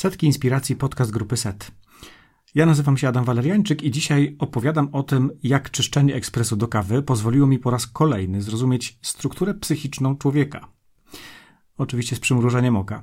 Setki 0.00 0.26
Inspiracji, 0.26 0.76
podcast 0.76 1.10
grupy 1.10 1.36
SET. 1.36 1.70
Ja 2.54 2.66
nazywam 2.66 2.96
się 2.96 3.08
Adam 3.08 3.24
Waleriańczyk 3.24 3.82
i 3.82 3.90
dzisiaj 3.90 4.36
opowiadam 4.38 4.88
o 4.92 5.02
tym, 5.02 5.30
jak 5.42 5.70
czyszczenie 5.70 6.14
ekspresu 6.14 6.56
do 6.56 6.68
kawy 6.68 7.02
pozwoliło 7.02 7.46
mi 7.46 7.58
po 7.58 7.70
raz 7.70 7.86
kolejny 7.86 8.42
zrozumieć 8.42 8.98
strukturę 9.02 9.54
psychiczną 9.54 10.16
człowieka. 10.16 10.68
Oczywiście 11.78 12.16
z 12.16 12.20
przymrużeniem 12.20 12.76
oka, 12.76 13.02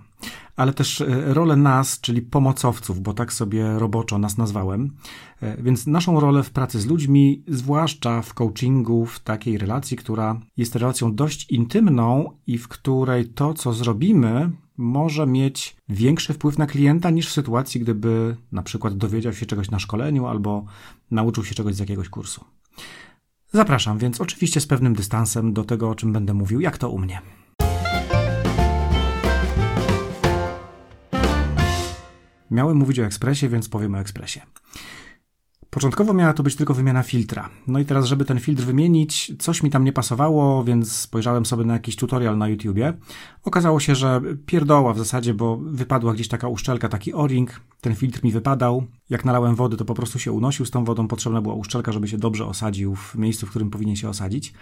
ale 0.56 0.74
też 0.74 1.02
e, 1.02 1.34
rolę 1.34 1.56
nas, 1.56 2.02
czyli 2.02 2.22
pomocowców, 2.22 3.02
bo 3.02 3.14
tak 3.14 3.34
sobie 3.34 3.80
roboczo 3.80 4.18
nas 4.18 4.38
nazwałem. 4.38 4.96
E, 5.42 5.64
więc 5.64 5.88
naszą 5.88 6.20
rolę 6.20 6.44
w 6.44 6.52
pracy 6.52 6.80
z 6.80 6.86
ludźmi, 6.86 7.44
zwłaszcza 7.48 8.22
w 8.22 8.34
coachingu, 8.34 9.06
w 9.06 9.20
takiej 9.20 9.58
relacji, 9.58 9.98
która 9.98 10.40
jest 10.58 10.76
relacją 10.76 11.16
dość 11.16 11.52
intymną 11.52 12.38
i 12.48 12.58
w 12.58 12.68
której 12.68 13.30
to, 13.30 13.54
co 13.54 13.74
zrobimy, 13.74 14.52
może 14.78 15.28
mieć 15.28 15.76
większy 15.90 16.34
wpływ 16.34 16.58
na 16.58 16.68
klienta 16.68 17.10
niż 17.10 17.30
w 17.30 17.34
sytuacji, 17.34 17.82
gdyby 17.82 18.38
na 18.52 18.64
przykład 18.64 18.98
dowiedział 18.98 19.34
się 19.34 19.46
czegoś 19.46 19.72
na 19.72 19.80
szkoleniu 19.80 20.26
albo 20.26 20.66
nauczył 21.12 21.46
się 21.46 21.56
czegoś 21.56 21.76
z 21.76 21.80
jakiegoś 21.80 22.10
kursu. 22.10 22.46
Zapraszam 23.52 23.98
więc 23.98 24.22
oczywiście 24.22 24.62
z 24.62 24.68
pewnym 24.68 24.96
dystansem 24.96 25.54
do 25.54 25.64
tego, 25.64 25.90
o 25.90 25.96
czym 25.96 26.14
będę 26.14 26.34
mówił, 26.34 26.60
jak 26.60 26.78
to 26.78 26.90
u 26.90 27.00
mnie. 27.00 27.22
Miałem 32.52 32.78
mówić 32.78 33.00
o 33.00 33.06
ekspresie, 33.06 33.50
więc 33.50 33.70
powiem 33.70 33.96
o 33.96 34.00
ekspresie. 34.00 34.42
Początkowo 35.70 36.14
miała 36.14 36.34
to 36.34 36.44
być 36.44 36.56
tylko 36.56 36.74
wymiana 36.74 37.04
filtra. 37.04 37.50
No 37.68 37.80
i 37.80 37.86
teraz, 37.86 38.06
żeby 38.06 38.26
ten 38.26 38.40
filtr 38.40 38.64
wymienić, 38.64 39.34
coś 39.40 39.64
mi 39.64 39.70
tam 39.70 39.84
nie 39.84 39.94
pasowało, 39.94 40.64
więc 40.64 40.92
spojrzałem 40.92 41.46
sobie 41.46 41.66
na 41.66 41.74
jakiś 41.74 41.96
tutorial 41.96 42.38
na 42.38 42.48
YouTubie. 42.48 42.94
Okazało 43.44 43.80
się, 43.80 43.96
że 43.96 44.22
pierdoła 44.46 44.94
w 44.94 44.98
zasadzie, 44.98 45.34
bo 45.34 45.58
wypadła 45.58 46.14
gdzieś 46.14 46.28
taka 46.28 46.48
uszczelka, 46.48 46.90
taki 46.90 47.14
o-ring. 47.14 47.62
Ten 47.82 47.96
filtr 47.96 48.24
mi 48.24 48.32
wypadał. 48.32 48.84
Jak 49.10 49.26
nalałem 49.26 49.56
wody, 49.56 49.78
to 49.78 49.86
po 49.86 49.94
prostu 49.94 50.20
się 50.20 50.32
unosił 50.32 50.66
z 50.66 50.72
tą 50.72 50.86
wodą. 50.86 51.08
Potrzebna 51.08 51.42
była 51.42 51.56
uszczelka, 51.56 51.92
żeby 51.92 52.08
się 52.08 52.18
dobrze 52.18 52.46
osadził 52.46 52.96
w 52.96 53.16
miejscu, 53.16 53.46
w 53.46 53.50
którym 53.50 53.70
powinien 53.70 53.96
się 53.96 54.10
osadzić. 54.10 54.54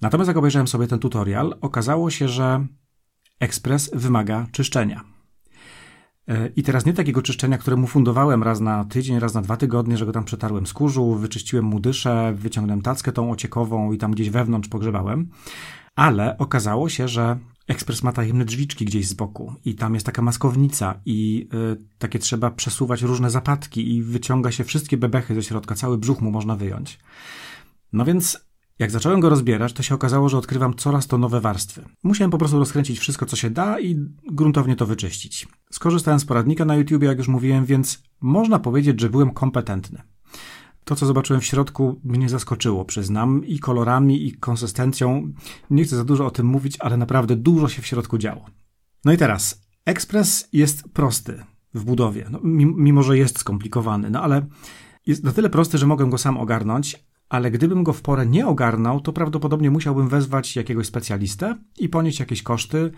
Natomiast 0.00 0.28
jak 0.28 0.36
obejrzałem 0.36 0.68
sobie 0.68 0.86
ten 0.86 0.98
tutorial, 0.98 1.56
okazało 1.60 2.10
się, 2.10 2.28
że 2.28 2.66
ekspres 3.40 3.90
wymaga 3.94 4.46
czyszczenia. 4.52 5.15
I 6.56 6.62
teraz 6.62 6.86
nie 6.86 6.92
takiego 6.92 7.22
czyszczenia, 7.22 7.58
któremu 7.58 7.86
fundowałem 7.86 8.42
raz 8.42 8.60
na 8.60 8.84
tydzień, 8.84 9.18
raz 9.18 9.34
na 9.34 9.42
dwa 9.42 9.56
tygodnie, 9.56 9.96
że 9.96 10.06
go 10.06 10.12
tam 10.12 10.24
przetarłem 10.24 10.66
z 10.66 10.72
kurzu, 10.72 11.14
wyczyściłem 11.14 11.64
mu 11.64 11.80
dyszę, 11.80 12.34
wyciągnąłem 12.36 12.82
tackę 12.82 13.12
tą 13.12 13.30
ociekową 13.30 13.92
i 13.92 13.98
tam 13.98 14.12
gdzieś 14.12 14.30
wewnątrz 14.30 14.68
pogrzebałem. 14.68 15.28
Ale 15.94 16.38
okazało 16.38 16.88
się, 16.88 17.08
że 17.08 17.38
ekspres 17.68 18.02
ma 18.02 18.12
tajemne 18.12 18.44
drzwiczki 18.44 18.84
gdzieś 18.84 19.08
z 19.08 19.14
boku 19.14 19.54
i 19.64 19.74
tam 19.74 19.94
jest 19.94 20.06
taka 20.06 20.22
maskownica 20.22 21.00
i 21.06 21.48
y, 21.54 21.84
takie 21.98 22.18
trzeba 22.18 22.50
przesuwać 22.50 23.02
różne 23.02 23.30
zapadki 23.30 23.94
i 23.94 24.02
wyciąga 24.02 24.52
się 24.52 24.64
wszystkie 24.64 24.96
bebechy 24.96 25.34
ze 25.34 25.42
środka, 25.42 25.74
cały 25.74 25.98
brzuch 25.98 26.20
mu 26.20 26.30
można 26.30 26.56
wyjąć. 26.56 26.98
No 27.92 28.04
więc 28.04 28.45
jak 28.78 28.90
zacząłem 28.90 29.20
go 29.20 29.28
rozbierać, 29.28 29.72
to 29.72 29.82
się 29.82 29.94
okazało, 29.94 30.28
że 30.28 30.38
odkrywam 30.38 30.74
coraz 30.74 31.06
to 31.06 31.18
nowe 31.18 31.40
warstwy. 31.40 31.84
Musiałem 32.02 32.30
po 32.30 32.38
prostu 32.38 32.58
rozkręcić 32.58 32.98
wszystko, 32.98 33.26
co 33.26 33.36
się 33.36 33.50
da 33.50 33.80
i 33.80 33.96
gruntownie 34.30 34.76
to 34.76 34.86
wyczyścić. 34.86 35.48
Skorzystałem 35.70 36.20
z 36.20 36.24
poradnika 36.24 36.64
na 36.64 36.76
YouTube, 36.76 37.02
jak 37.02 37.18
już 37.18 37.28
mówiłem, 37.28 37.64
więc 37.64 38.02
można 38.20 38.58
powiedzieć, 38.58 39.00
że 39.00 39.10
byłem 39.10 39.30
kompetentny. 39.30 40.02
To, 40.84 40.96
co 40.96 41.06
zobaczyłem 41.06 41.40
w 41.40 41.44
środku, 41.44 42.00
mnie 42.04 42.28
zaskoczyło, 42.28 42.84
przyznam, 42.84 43.44
i 43.44 43.58
kolorami, 43.58 44.26
i 44.26 44.32
konsystencją. 44.32 45.32
Nie 45.70 45.84
chcę 45.84 45.96
za 45.96 46.04
dużo 46.04 46.26
o 46.26 46.30
tym 46.30 46.46
mówić, 46.46 46.76
ale 46.80 46.96
naprawdę 46.96 47.36
dużo 47.36 47.68
się 47.68 47.82
w 47.82 47.86
środku 47.86 48.18
działo. 48.18 48.46
No 49.04 49.12
i 49.12 49.16
teraz, 49.16 49.62
ekspres 49.84 50.48
jest 50.52 50.88
prosty 50.92 51.44
w 51.74 51.84
budowie, 51.84 52.26
no, 52.30 52.40
mimo 52.76 53.02
że 53.02 53.18
jest 53.18 53.38
skomplikowany, 53.38 54.10
no 54.10 54.22
ale 54.22 54.46
jest 55.06 55.24
na 55.24 55.32
tyle 55.32 55.50
prosty, 55.50 55.78
że 55.78 55.86
mogę 55.86 56.10
go 56.10 56.18
sam 56.18 56.38
ogarnąć, 56.38 57.05
ale 57.28 57.50
gdybym 57.50 57.84
go 57.84 57.92
w 57.92 58.02
porę 58.02 58.26
nie 58.26 58.46
ogarnął, 58.46 59.00
to 59.00 59.12
prawdopodobnie 59.12 59.70
musiałbym 59.70 60.08
wezwać 60.08 60.56
jakiegoś 60.56 60.86
specjalistę 60.86 61.56
i 61.78 61.88
ponieść 61.88 62.20
jakieś 62.20 62.42
koszty. 62.42 62.90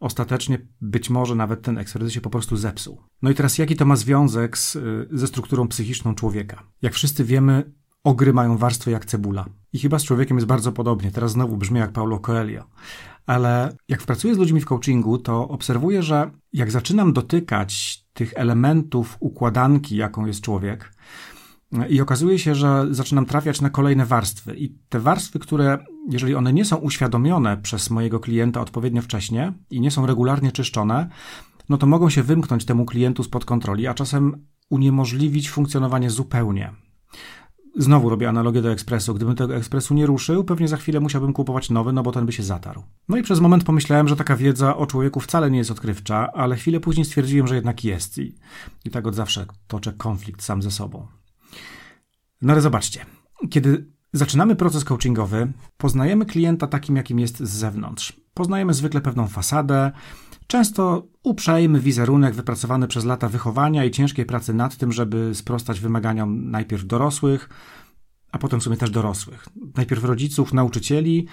Ostatecznie 0.00 0.58
być 0.80 1.10
może 1.10 1.34
nawet 1.34 1.62
ten 1.62 1.78
ekspres 1.78 2.12
się 2.12 2.20
po 2.20 2.30
prostu 2.30 2.56
zepsuł. 2.56 3.00
No 3.22 3.30
i 3.30 3.34
teraz 3.34 3.58
jaki 3.58 3.76
to 3.76 3.84
ma 3.84 3.96
związek 3.96 4.58
z, 4.58 4.78
ze 5.10 5.26
strukturą 5.26 5.68
psychiczną 5.68 6.14
człowieka? 6.14 6.62
Jak 6.82 6.94
wszyscy 6.94 7.24
wiemy, 7.24 7.72
ogry 8.04 8.32
mają 8.32 8.56
warstwę 8.58 8.90
jak 8.90 9.04
cebula. 9.04 9.46
I 9.72 9.78
chyba 9.78 9.98
z 9.98 10.04
człowiekiem 10.04 10.36
jest 10.36 10.46
bardzo 10.46 10.72
podobnie. 10.72 11.10
Teraz 11.10 11.32
znowu 11.32 11.56
brzmi 11.56 11.78
jak 11.78 11.92
Paulo 11.92 12.18
Coelho. 12.18 12.64
Ale 13.26 13.76
jak 13.88 14.02
pracuję 14.02 14.34
z 14.34 14.38
ludźmi 14.38 14.60
w 14.60 14.66
coachingu, 14.66 15.18
to 15.18 15.48
obserwuję, 15.48 16.02
że 16.02 16.30
jak 16.52 16.70
zaczynam 16.70 17.12
dotykać 17.12 18.02
tych 18.12 18.32
elementów 18.36 19.16
układanki, 19.20 19.96
jaką 19.96 20.26
jest 20.26 20.40
człowiek, 20.40 20.92
i 21.88 22.00
okazuje 22.00 22.38
się, 22.38 22.54
że 22.54 22.86
zaczynam 22.90 23.26
trafiać 23.26 23.60
na 23.60 23.70
kolejne 23.70 24.06
warstwy. 24.06 24.56
I 24.56 24.78
te 24.88 25.00
warstwy, 25.00 25.38
które, 25.38 25.78
jeżeli 26.10 26.34
one 26.34 26.52
nie 26.52 26.64
są 26.64 26.76
uświadomione 26.76 27.56
przez 27.56 27.90
mojego 27.90 28.20
klienta 28.20 28.60
odpowiednio 28.60 29.02
wcześnie 29.02 29.52
i 29.70 29.80
nie 29.80 29.90
są 29.90 30.06
regularnie 30.06 30.52
czyszczone, 30.52 31.08
no 31.68 31.78
to 31.78 31.86
mogą 31.86 32.10
się 32.10 32.22
wymknąć 32.22 32.64
temu 32.64 32.84
klientu 32.84 33.22
spod 33.22 33.44
kontroli, 33.44 33.86
a 33.86 33.94
czasem 33.94 34.46
uniemożliwić 34.70 35.50
funkcjonowanie 35.50 36.10
zupełnie. 36.10 36.72
Znowu 37.76 38.08
robię 38.08 38.28
analogię 38.28 38.62
do 38.62 38.72
ekspresu. 38.72 39.14
Gdybym 39.14 39.36
tego 39.36 39.56
ekspresu 39.56 39.94
nie 39.94 40.06
ruszył, 40.06 40.44
pewnie 40.44 40.68
za 40.68 40.76
chwilę 40.76 41.00
musiałbym 41.00 41.32
kupować 41.32 41.70
nowy, 41.70 41.92
no 41.92 42.02
bo 42.02 42.12
ten 42.12 42.26
by 42.26 42.32
się 42.32 42.42
zatarł. 42.42 42.82
No 43.08 43.16
i 43.16 43.22
przez 43.22 43.40
moment 43.40 43.64
pomyślałem, 43.64 44.08
że 44.08 44.16
taka 44.16 44.36
wiedza 44.36 44.76
o 44.76 44.86
człowieku 44.86 45.20
wcale 45.20 45.50
nie 45.50 45.58
jest 45.58 45.70
odkrywcza, 45.70 46.32
ale 46.32 46.56
chwilę 46.56 46.80
później 46.80 47.04
stwierdziłem, 47.04 47.46
że 47.46 47.54
jednak 47.54 47.84
jest 47.84 48.18
i, 48.18 48.34
i 48.84 48.90
tak 48.90 49.06
od 49.06 49.14
zawsze 49.14 49.46
toczę 49.66 49.92
konflikt 49.92 50.42
sam 50.42 50.62
ze 50.62 50.70
sobą. 50.70 51.06
No 52.42 52.52
ale 52.52 52.62
zobaczcie, 52.62 53.06
kiedy 53.50 53.86
zaczynamy 54.12 54.56
proces 54.56 54.84
coachingowy, 54.84 55.52
poznajemy 55.76 56.26
klienta 56.26 56.66
takim, 56.66 56.96
jakim 56.96 57.18
jest 57.18 57.38
z 57.38 57.50
zewnątrz. 57.50 58.20
Poznajemy 58.34 58.74
zwykle 58.74 59.00
pewną 59.00 59.28
fasadę, 59.28 59.92
często 60.46 61.06
uprzejmy 61.22 61.80
wizerunek 61.80 62.34
wypracowany 62.34 62.88
przez 62.88 63.04
lata 63.04 63.28
wychowania 63.28 63.84
i 63.84 63.90
ciężkiej 63.90 64.26
pracy 64.26 64.54
nad 64.54 64.76
tym, 64.76 64.92
żeby 64.92 65.34
sprostać 65.34 65.80
wymaganiom 65.80 66.50
najpierw 66.50 66.86
dorosłych, 66.86 67.48
a 68.32 68.38
potem 68.38 68.60
w 68.60 68.62
sumie 68.62 68.76
też 68.76 68.90
dorosłych. 68.90 69.48
Najpierw 69.76 70.04
rodziców, 70.04 70.52
nauczycieli, 70.52 71.26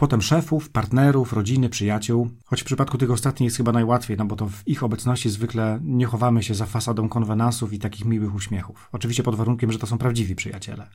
potem 0.00 0.22
szefów, 0.22 0.70
partnerów, 0.70 1.32
rodziny, 1.32 1.68
przyjaciół. 1.68 2.30
Choć 2.44 2.62
w 2.62 2.64
przypadku 2.64 2.98
tych 2.98 3.10
ostatnich 3.10 3.46
jest 3.46 3.56
chyba 3.56 3.72
najłatwiej, 3.72 4.16
no 4.16 4.24
bo 4.24 4.36
to 4.36 4.46
w 4.46 4.68
ich 4.68 4.82
obecności 4.82 5.30
zwykle 5.30 5.80
nie 5.82 6.06
chowamy 6.06 6.42
się 6.42 6.54
za 6.54 6.66
fasadą 6.66 7.08
konwenansów 7.08 7.72
i 7.72 7.78
takich 7.78 8.04
miłych 8.04 8.34
uśmiechów. 8.34 8.88
Oczywiście 8.92 9.22
pod 9.22 9.34
warunkiem, 9.34 9.72
że 9.72 9.78
to 9.78 9.86
są 9.86 9.98
prawdziwi 9.98 10.34
przyjaciele. 10.34 10.86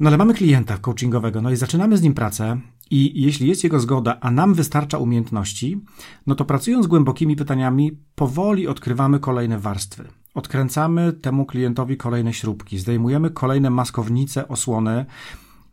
No 0.00 0.08
ale 0.08 0.16
mamy 0.16 0.34
klienta 0.34 0.78
coachingowego, 0.78 1.42
no 1.42 1.50
i 1.50 1.56
zaczynamy 1.56 1.96
z 1.96 2.02
nim 2.02 2.14
pracę 2.14 2.60
i 2.90 3.22
jeśli 3.22 3.48
jest 3.48 3.64
jego 3.64 3.80
zgoda, 3.80 4.18
a 4.20 4.30
nam 4.30 4.54
wystarcza 4.54 4.98
umiejętności, 4.98 5.80
no 6.26 6.34
to 6.34 6.44
pracując 6.44 6.86
głębokimi 6.86 7.36
pytaniami, 7.36 7.92
powoli 8.14 8.68
odkrywamy 8.68 9.18
kolejne 9.18 9.58
warstwy. 9.58 10.08
Odkręcamy 10.34 11.12
temu 11.12 11.46
klientowi 11.46 11.96
kolejne 11.96 12.32
śrubki, 12.32 12.78
zdejmujemy 12.78 13.30
kolejne 13.30 13.70
maskownice, 13.70 14.48
osłony, 14.48 15.06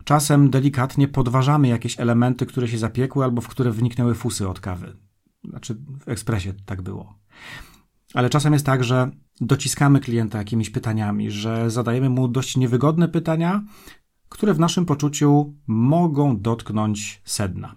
Czasem 0.07 0.49
delikatnie 0.49 1.07
podważamy 1.07 1.67
jakieś 1.67 1.99
elementy, 1.99 2.45
które 2.45 2.67
się 2.67 2.77
zapiekły 2.77 3.23
albo 3.23 3.41
w 3.41 3.47
które 3.47 3.71
wniknęły 3.71 4.15
fusy 4.15 4.49
od 4.49 4.59
kawy. 4.59 4.97
Znaczy 5.49 5.77
w 5.99 6.09
ekspresie 6.09 6.53
tak 6.65 6.81
było. 6.81 7.19
Ale 8.13 8.29
czasem 8.29 8.53
jest 8.53 8.65
tak, 8.65 8.83
że 8.83 9.11
dociskamy 9.41 9.99
klienta 9.99 10.37
jakimiś 10.37 10.69
pytaniami, 10.69 11.31
że 11.31 11.71
zadajemy 11.71 12.09
mu 12.09 12.27
dość 12.27 12.57
niewygodne 12.57 13.07
pytania, 13.07 13.63
które 14.29 14.53
w 14.53 14.59
naszym 14.59 14.85
poczuciu 14.85 15.53
mogą 15.67 16.39
dotknąć 16.41 17.21
sedna. 17.25 17.75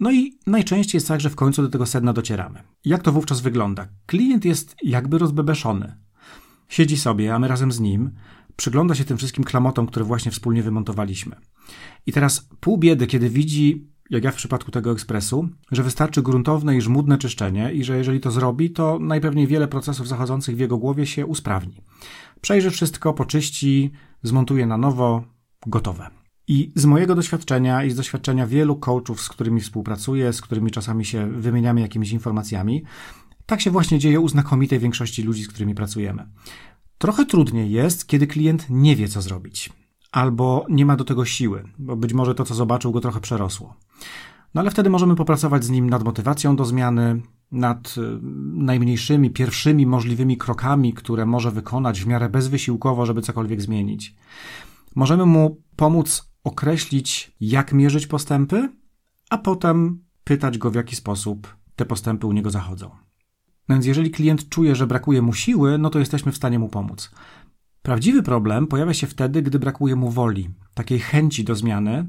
No 0.00 0.12
i 0.12 0.38
najczęściej 0.46 0.96
jest 0.96 1.08
tak, 1.08 1.20
że 1.20 1.30
w 1.30 1.36
końcu 1.36 1.62
do 1.62 1.68
tego 1.68 1.86
sedna 1.86 2.12
docieramy. 2.12 2.62
Jak 2.84 3.02
to 3.02 3.12
wówczas 3.12 3.40
wygląda? 3.40 3.88
Klient 4.06 4.44
jest 4.44 4.76
jakby 4.82 5.18
rozbebeszony. 5.18 5.96
Siedzi 6.68 6.96
sobie, 6.96 7.34
a 7.34 7.38
my 7.38 7.48
razem 7.48 7.72
z 7.72 7.80
nim, 7.80 8.10
przygląda 8.56 8.94
się 8.94 9.04
tym 9.04 9.16
wszystkim 9.16 9.44
klamotom, 9.44 9.86
które 9.86 10.04
właśnie 10.04 10.30
wspólnie 10.30 10.62
wymontowaliśmy. 10.62 11.36
I 12.06 12.12
teraz 12.12 12.48
pół 12.60 12.78
biedy, 12.78 13.06
kiedy 13.06 13.30
widzi, 13.30 13.92
jak 14.10 14.24
ja 14.24 14.30
w 14.30 14.36
przypadku 14.36 14.70
tego 14.70 14.92
ekspresu, 14.92 15.48
że 15.72 15.82
wystarczy 15.82 16.22
gruntowne 16.22 16.76
i 16.76 16.80
żmudne 16.80 17.18
czyszczenie 17.18 17.72
i 17.72 17.84
że 17.84 17.98
jeżeli 17.98 18.20
to 18.20 18.30
zrobi, 18.30 18.70
to 18.70 18.98
najpewniej 18.98 19.46
wiele 19.46 19.68
procesów 19.68 20.08
zachodzących 20.08 20.56
w 20.56 20.58
jego 20.58 20.78
głowie 20.78 21.06
się 21.06 21.26
usprawni. 21.26 21.82
Przejrzy 22.40 22.70
wszystko, 22.70 23.14
poczyści, 23.14 23.90
zmontuje 24.22 24.66
na 24.66 24.76
nowo, 24.78 25.24
gotowe. 25.66 26.10
I 26.48 26.72
z 26.74 26.84
mojego 26.84 27.14
doświadczenia 27.14 27.84
i 27.84 27.90
z 27.90 27.94
doświadczenia 27.94 28.46
wielu 28.46 28.76
coachów, 28.76 29.20
z 29.20 29.28
którymi 29.28 29.60
współpracuję, 29.60 30.32
z 30.32 30.40
którymi 30.40 30.70
czasami 30.70 31.04
się 31.04 31.32
wymieniamy 31.32 31.80
jakimiś 31.80 32.12
informacjami, 32.12 32.82
tak 33.46 33.60
się 33.60 33.70
właśnie 33.70 33.98
dzieje 33.98 34.20
u 34.20 34.28
znakomitej 34.28 34.78
większości 34.78 35.22
ludzi, 35.22 35.44
z 35.44 35.48
którymi 35.48 35.74
pracujemy. 35.74 36.26
Trochę 37.02 37.26
trudniej 37.26 37.70
jest, 37.70 38.06
kiedy 38.06 38.26
klient 38.26 38.66
nie 38.70 38.96
wie, 38.96 39.08
co 39.08 39.22
zrobić, 39.22 39.70
albo 40.12 40.66
nie 40.68 40.86
ma 40.86 40.96
do 40.96 41.04
tego 41.04 41.24
siły, 41.24 41.64
bo 41.78 41.96
być 41.96 42.12
może 42.12 42.34
to, 42.34 42.44
co 42.44 42.54
zobaczył, 42.54 42.92
go 42.92 43.00
trochę 43.00 43.20
przerosło. 43.20 43.76
No 44.54 44.60
ale 44.60 44.70
wtedy 44.70 44.90
możemy 44.90 45.16
popracować 45.16 45.64
z 45.64 45.70
nim 45.70 45.90
nad 45.90 46.04
motywacją 46.04 46.56
do 46.56 46.64
zmiany, 46.64 47.22
nad 47.52 47.94
y, 47.98 48.18
najmniejszymi, 48.54 49.30
pierwszymi 49.30 49.86
możliwymi 49.86 50.36
krokami, 50.36 50.92
które 50.92 51.26
może 51.26 51.50
wykonać 51.50 52.00
w 52.00 52.06
miarę 52.06 52.28
bezwysiłkowo, 52.28 53.06
żeby 53.06 53.22
cokolwiek 53.22 53.62
zmienić. 53.62 54.14
Możemy 54.94 55.26
mu 55.26 55.62
pomóc 55.76 56.32
określić, 56.44 57.32
jak 57.40 57.72
mierzyć 57.72 58.06
postępy, 58.06 58.72
a 59.30 59.38
potem 59.38 60.04
pytać 60.24 60.58
go, 60.58 60.70
w 60.70 60.74
jaki 60.74 60.96
sposób 60.96 61.56
te 61.76 61.84
postępy 61.84 62.26
u 62.26 62.32
niego 62.32 62.50
zachodzą. 62.50 63.01
Więc 63.68 63.86
jeżeli 63.86 64.10
klient 64.10 64.48
czuje, 64.48 64.76
że 64.76 64.86
brakuje 64.86 65.22
mu 65.22 65.32
siły, 65.32 65.78
no 65.78 65.90
to 65.90 65.98
jesteśmy 65.98 66.32
w 66.32 66.36
stanie 66.36 66.58
mu 66.58 66.68
pomóc. 66.68 67.10
Prawdziwy 67.82 68.22
problem 68.22 68.66
pojawia 68.66 68.94
się 68.94 69.06
wtedy, 69.06 69.42
gdy 69.42 69.58
brakuje 69.58 69.96
mu 69.96 70.10
woli, 70.10 70.50
takiej 70.74 70.98
chęci 70.98 71.44
do 71.44 71.54
zmiany, 71.54 72.08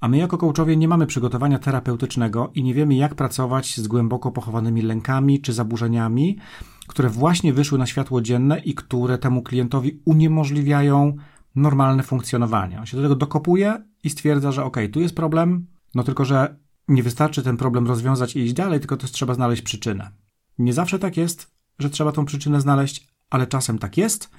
a 0.00 0.08
my 0.08 0.16
jako 0.16 0.38
coachowie 0.38 0.76
nie 0.76 0.88
mamy 0.88 1.06
przygotowania 1.06 1.58
terapeutycznego 1.58 2.50
i 2.54 2.62
nie 2.62 2.74
wiemy, 2.74 2.94
jak 2.94 3.14
pracować 3.14 3.76
z 3.76 3.88
głęboko 3.88 4.32
pochowanymi 4.32 4.82
lękami 4.82 5.40
czy 5.40 5.52
zaburzeniami, 5.52 6.38
które 6.86 7.08
właśnie 7.08 7.52
wyszły 7.52 7.78
na 7.78 7.86
światło 7.86 8.20
dzienne 8.20 8.58
i 8.58 8.74
które 8.74 9.18
temu 9.18 9.42
klientowi 9.42 10.00
uniemożliwiają 10.04 11.16
normalne 11.54 12.02
funkcjonowanie. 12.02 12.78
On 12.80 12.86
się 12.86 12.96
do 12.96 13.02
tego 13.02 13.16
dokopuje 13.16 13.84
i 14.04 14.10
stwierdza, 14.10 14.52
że 14.52 14.64
ok, 14.64 14.76
tu 14.92 15.00
jest 15.00 15.16
problem, 15.16 15.66
no 15.94 16.02
tylko, 16.02 16.24
że 16.24 16.56
nie 16.88 17.02
wystarczy 17.02 17.42
ten 17.42 17.56
problem 17.56 17.86
rozwiązać 17.86 18.36
i 18.36 18.40
iść 18.40 18.52
dalej, 18.52 18.80
tylko 18.80 18.96
też 18.96 19.12
trzeba 19.12 19.34
znaleźć 19.34 19.62
przyczynę. 19.62 20.10
Nie 20.58 20.72
zawsze 20.72 20.98
tak 20.98 21.16
jest, 21.16 21.50
że 21.78 21.90
trzeba 21.90 22.12
tą 22.12 22.24
przyczynę 22.24 22.60
znaleźć, 22.60 23.08
ale 23.30 23.46
czasem 23.46 23.78
tak 23.78 23.96
jest 23.96 24.30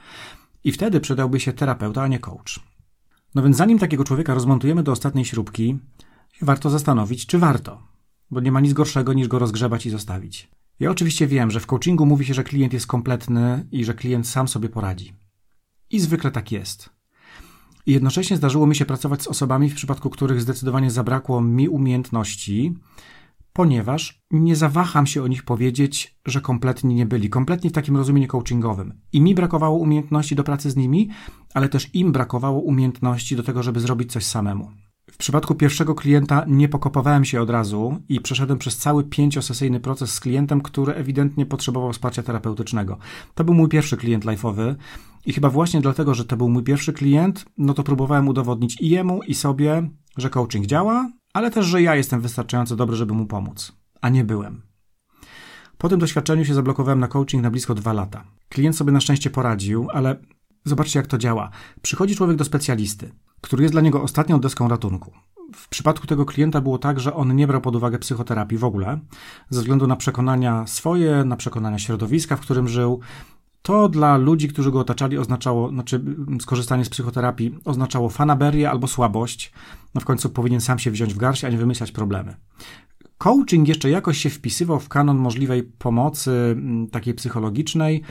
i 0.63 0.71
wtedy 0.71 0.99
przydałby 0.99 1.39
się 1.39 1.53
terapeuta, 1.53 2.03
a 2.03 2.07
nie 2.07 2.19
coach. 2.19 2.59
No 3.35 3.43
więc 3.43 3.57
zanim 3.57 3.79
takiego 3.79 4.03
człowieka 4.03 4.33
rozmontujemy 4.33 4.83
do 4.83 4.91
ostatniej 4.91 5.25
śrubki, 5.25 5.79
warto 6.41 6.69
zastanowić, 6.69 7.25
czy 7.25 7.39
warto, 7.39 7.81
bo 8.31 8.39
nie 8.39 8.51
ma 8.51 8.59
nic 8.59 8.73
gorszego 8.73 9.13
niż 9.13 9.27
go 9.27 9.39
rozgrzebać 9.39 9.85
i 9.85 9.89
zostawić. 9.89 10.49
Ja 10.79 10.91
oczywiście 10.91 11.27
wiem, 11.27 11.51
że 11.51 11.59
w 11.59 11.65
coachingu 11.65 12.05
mówi 12.05 12.25
się, 12.25 12.33
że 12.33 12.43
klient 12.43 12.73
jest 12.73 12.87
kompletny 12.87 13.67
i 13.71 13.85
że 13.85 13.93
klient 13.93 14.27
sam 14.27 14.47
sobie 14.47 14.69
poradzi. 14.69 15.13
I 15.89 15.99
zwykle 15.99 16.31
tak 16.31 16.51
jest. 16.51 16.89
I 17.85 17.91
jednocześnie 17.91 18.37
zdarzyło 18.37 18.67
mi 18.67 18.75
się 18.75 18.85
pracować 18.85 19.21
z 19.21 19.27
osobami, 19.27 19.69
w 19.69 19.75
przypadku 19.75 20.09
których 20.09 20.41
zdecydowanie 20.41 20.91
zabrakło 20.91 21.41
mi 21.41 21.69
umiejętności, 21.69 22.73
ponieważ 23.53 24.21
nie 24.31 24.55
zawaham 24.55 25.07
się 25.07 25.23
o 25.23 25.27
nich 25.27 25.43
powiedzieć, 25.43 26.19
że 26.25 26.41
kompletnie 26.41 26.95
nie 26.95 27.05
byli, 27.05 27.29
kompletnie 27.29 27.69
w 27.69 27.73
takim 27.73 27.97
rozumieniu 27.97 28.27
coachingowym. 28.27 28.93
I 29.11 29.21
mi 29.21 29.35
brakowało 29.35 29.77
umiejętności 29.77 30.35
do 30.35 30.43
pracy 30.43 30.71
z 30.71 30.75
nimi, 30.75 31.09
ale 31.53 31.69
też 31.69 31.95
im 31.95 32.11
brakowało 32.11 32.59
umiejętności 32.59 33.35
do 33.35 33.43
tego, 33.43 33.63
żeby 33.63 33.79
zrobić 33.79 34.11
coś 34.11 34.25
samemu. 34.25 34.71
W 35.11 35.17
przypadku 35.17 35.55
pierwszego 35.55 35.95
klienta 35.95 36.45
nie 36.47 36.69
pokopowałem 36.69 37.25
się 37.25 37.41
od 37.41 37.49
razu 37.49 37.97
i 38.09 38.21
przeszedłem 38.21 38.59
przez 38.59 38.77
cały 38.77 39.03
pięciosesyjny 39.03 39.79
proces 39.79 40.13
z 40.13 40.19
klientem, 40.19 40.61
który 40.61 40.93
ewidentnie 40.93 41.45
potrzebował 41.45 41.93
wsparcia 41.93 42.23
terapeutycznego. 42.23 42.97
To 43.35 43.43
był 43.43 43.53
mój 43.53 43.69
pierwszy 43.69 43.97
klient 43.97 44.25
live'owy 44.25 44.75
i 45.25 45.33
chyba 45.33 45.49
właśnie 45.49 45.81
dlatego, 45.81 46.13
że 46.13 46.25
to 46.25 46.37
był 46.37 46.49
mój 46.49 46.63
pierwszy 46.63 46.93
klient, 46.93 47.45
no 47.57 47.73
to 47.73 47.83
próbowałem 47.83 48.27
udowodnić 48.27 48.81
i 48.81 48.89
jemu, 48.89 49.23
i 49.23 49.33
sobie, 49.33 49.89
że 50.17 50.29
coaching 50.29 50.65
działa, 50.65 51.11
ale 51.33 51.51
też, 51.51 51.65
że 51.65 51.81
ja 51.81 51.95
jestem 51.95 52.21
wystarczająco 52.21 52.75
dobry, 52.75 52.95
żeby 52.95 53.13
mu 53.13 53.25
pomóc. 53.25 53.71
A 54.01 54.09
nie 54.09 54.23
byłem. 54.23 54.61
Po 55.77 55.89
tym 55.89 55.99
doświadczeniu 55.99 56.45
się 56.45 56.53
zablokowałem 56.53 56.99
na 56.99 57.07
coaching 57.07 57.43
na 57.43 57.51
blisko 57.51 57.75
dwa 57.75 57.93
lata. 57.93 58.23
Klient 58.49 58.77
sobie 58.77 58.91
na 58.91 59.01
szczęście 59.01 59.29
poradził, 59.29 59.87
ale 59.93 60.15
zobaczcie, 60.65 60.99
jak 60.99 61.07
to 61.07 61.17
działa. 61.17 61.49
Przychodzi 61.81 62.15
człowiek 62.15 62.37
do 62.37 62.43
specjalisty, 62.45 63.11
który 63.41 63.63
jest 63.63 63.73
dla 63.73 63.81
niego 63.81 64.01
ostatnią 64.01 64.39
deską 64.39 64.67
ratunku. 64.67 65.11
W 65.55 65.69
przypadku 65.69 66.07
tego 66.07 66.25
klienta 66.25 66.61
było 66.61 66.77
tak, 66.77 66.99
że 66.99 67.13
on 67.13 67.35
nie 67.35 67.47
brał 67.47 67.61
pod 67.61 67.75
uwagę 67.75 67.99
psychoterapii 67.99 68.57
w 68.57 68.63
ogóle, 68.63 68.99
ze 69.49 69.59
względu 69.59 69.87
na 69.87 69.95
przekonania 69.95 70.67
swoje, 70.67 71.23
na 71.25 71.35
przekonania 71.35 71.79
środowiska, 71.79 72.35
w 72.35 72.39
którym 72.39 72.67
żył, 72.67 72.99
to 73.63 73.89
dla 73.89 74.17
ludzi, 74.17 74.47
którzy 74.47 74.71
go 74.71 74.79
otaczali, 74.79 75.17
oznaczało, 75.17 75.69
znaczy 75.69 76.03
skorzystanie 76.41 76.85
z 76.85 76.89
psychoterapii 76.89 77.55
oznaczało 77.65 78.09
fanaberię 78.09 78.69
albo 78.69 78.87
słabość. 78.87 79.53
No 79.95 80.01
w 80.01 80.05
końcu 80.05 80.29
powinien 80.29 80.61
sam 80.61 80.79
się 80.79 80.91
wziąć 80.91 81.13
w 81.13 81.17
garść, 81.17 81.43
a 81.43 81.49
nie 81.49 81.57
wymyślać 81.57 81.91
problemy. 81.91 82.35
Coaching 83.17 83.67
jeszcze 83.67 83.89
jakoś 83.89 84.17
się 84.17 84.29
wpisywał 84.29 84.79
w 84.79 84.89
kanon 84.89 85.17
możliwej 85.17 85.63
pomocy 85.63 86.57
takiej 86.91 87.13
psychologicznej, 87.13 88.01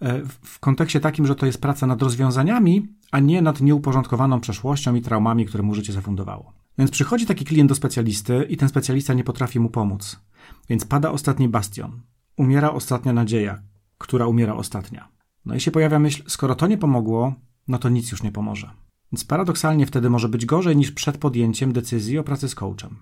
e, 0.00 0.20
w 0.42 0.58
kontekście 0.60 1.00
takim, 1.00 1.26
że 1.26 1.34
to 1.34 1.46
jest 1.46 1.60
praca 1.60 1.86
nad 1.86 2.02
rozwiązaniami, 2.02 2.88
a 3.10 3.20
nie 3.20 3.42
nad 3.42 3.60
nieuporządkowaną 3.60 4.40
przeszłością 4.40 4.94
i 4.94 5.02
traumami, 5.02 5.46
które 5.46 5.62
mu 5.62 5.74
życie 5.74 5.92
zafundowało. 5.92 6.52
Więc 6.78 6.90
przychodzi 6.90 7.26
taki 7.26 7.44
klient 7.44 7.68
do 7.68 7.74
specjalisty 7.74 8.46
i 8.48 8.56
ten 8.56 8.68
specjalista 8.68 9.14
nie 9.14 9.24
potrafi 9.24 9.60
mu 9.60 9.70
pomóc. 9.70 10.20
Więc 10.68 10.84
pada 10.84 11.10
ostatni 11.10 11.48
bastion. 11.48 12.00
Umiera 12.36 12.70
ostatnia 12.70 13.12
nadzieja 13.12 13.62
która 13.98 14.26
umiera 14.26 14.54
ostatnia. 14.54 15.08
No 15.44 15.54
i 15.54 15.60
się 15.60 15.70
pojawia 15.70 15.98
myśl, 15.98 16.22
skoro 16.26 16.54
to 16.54 16.66
nie 16.66 16.78
pomogło, 16.78 17.34
no 17.68 17.78
to 17.78 17.88
nic 17.88 18.12
już 18.12 18.22
nie 18.22 18.32
pomoże. 18.32 18.70
Więc 19.12 19.24
paradoksalnie 19.24 19.86
wtedy 19.86 20.10
może 20.10 20.28
być 20.28 20.46
gorzej 20.46 20.76
niż 20.76 20.92
przed 20.92 21.18
podjęciem 21.18 21.72
decyzji 21.72 22.18
o 22.18 22.24
pracy 22.24 22.48
z 22.48 22.54
coachem. 22.54 22.96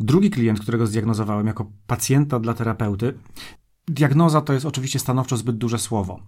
Drugi 0.00 0.30
klient, 0.30 0.60
którego 0.60 0.86
zdiagnozowałem 0.86 1.46
jako 1.46 1.72
pacjenta 1.86 2.40
dla 2.40 2.54
terapeuty, 2.54 3.18
diagnoza 3.88 4.40
to 4.40 4.52
jest 4.52 4.66
oczywiście 4.66 4.98
stanowczo 4.98 5.36
zbyt 5.36 5.56
duże 5.56 5.78
słowo. 5.78 6.20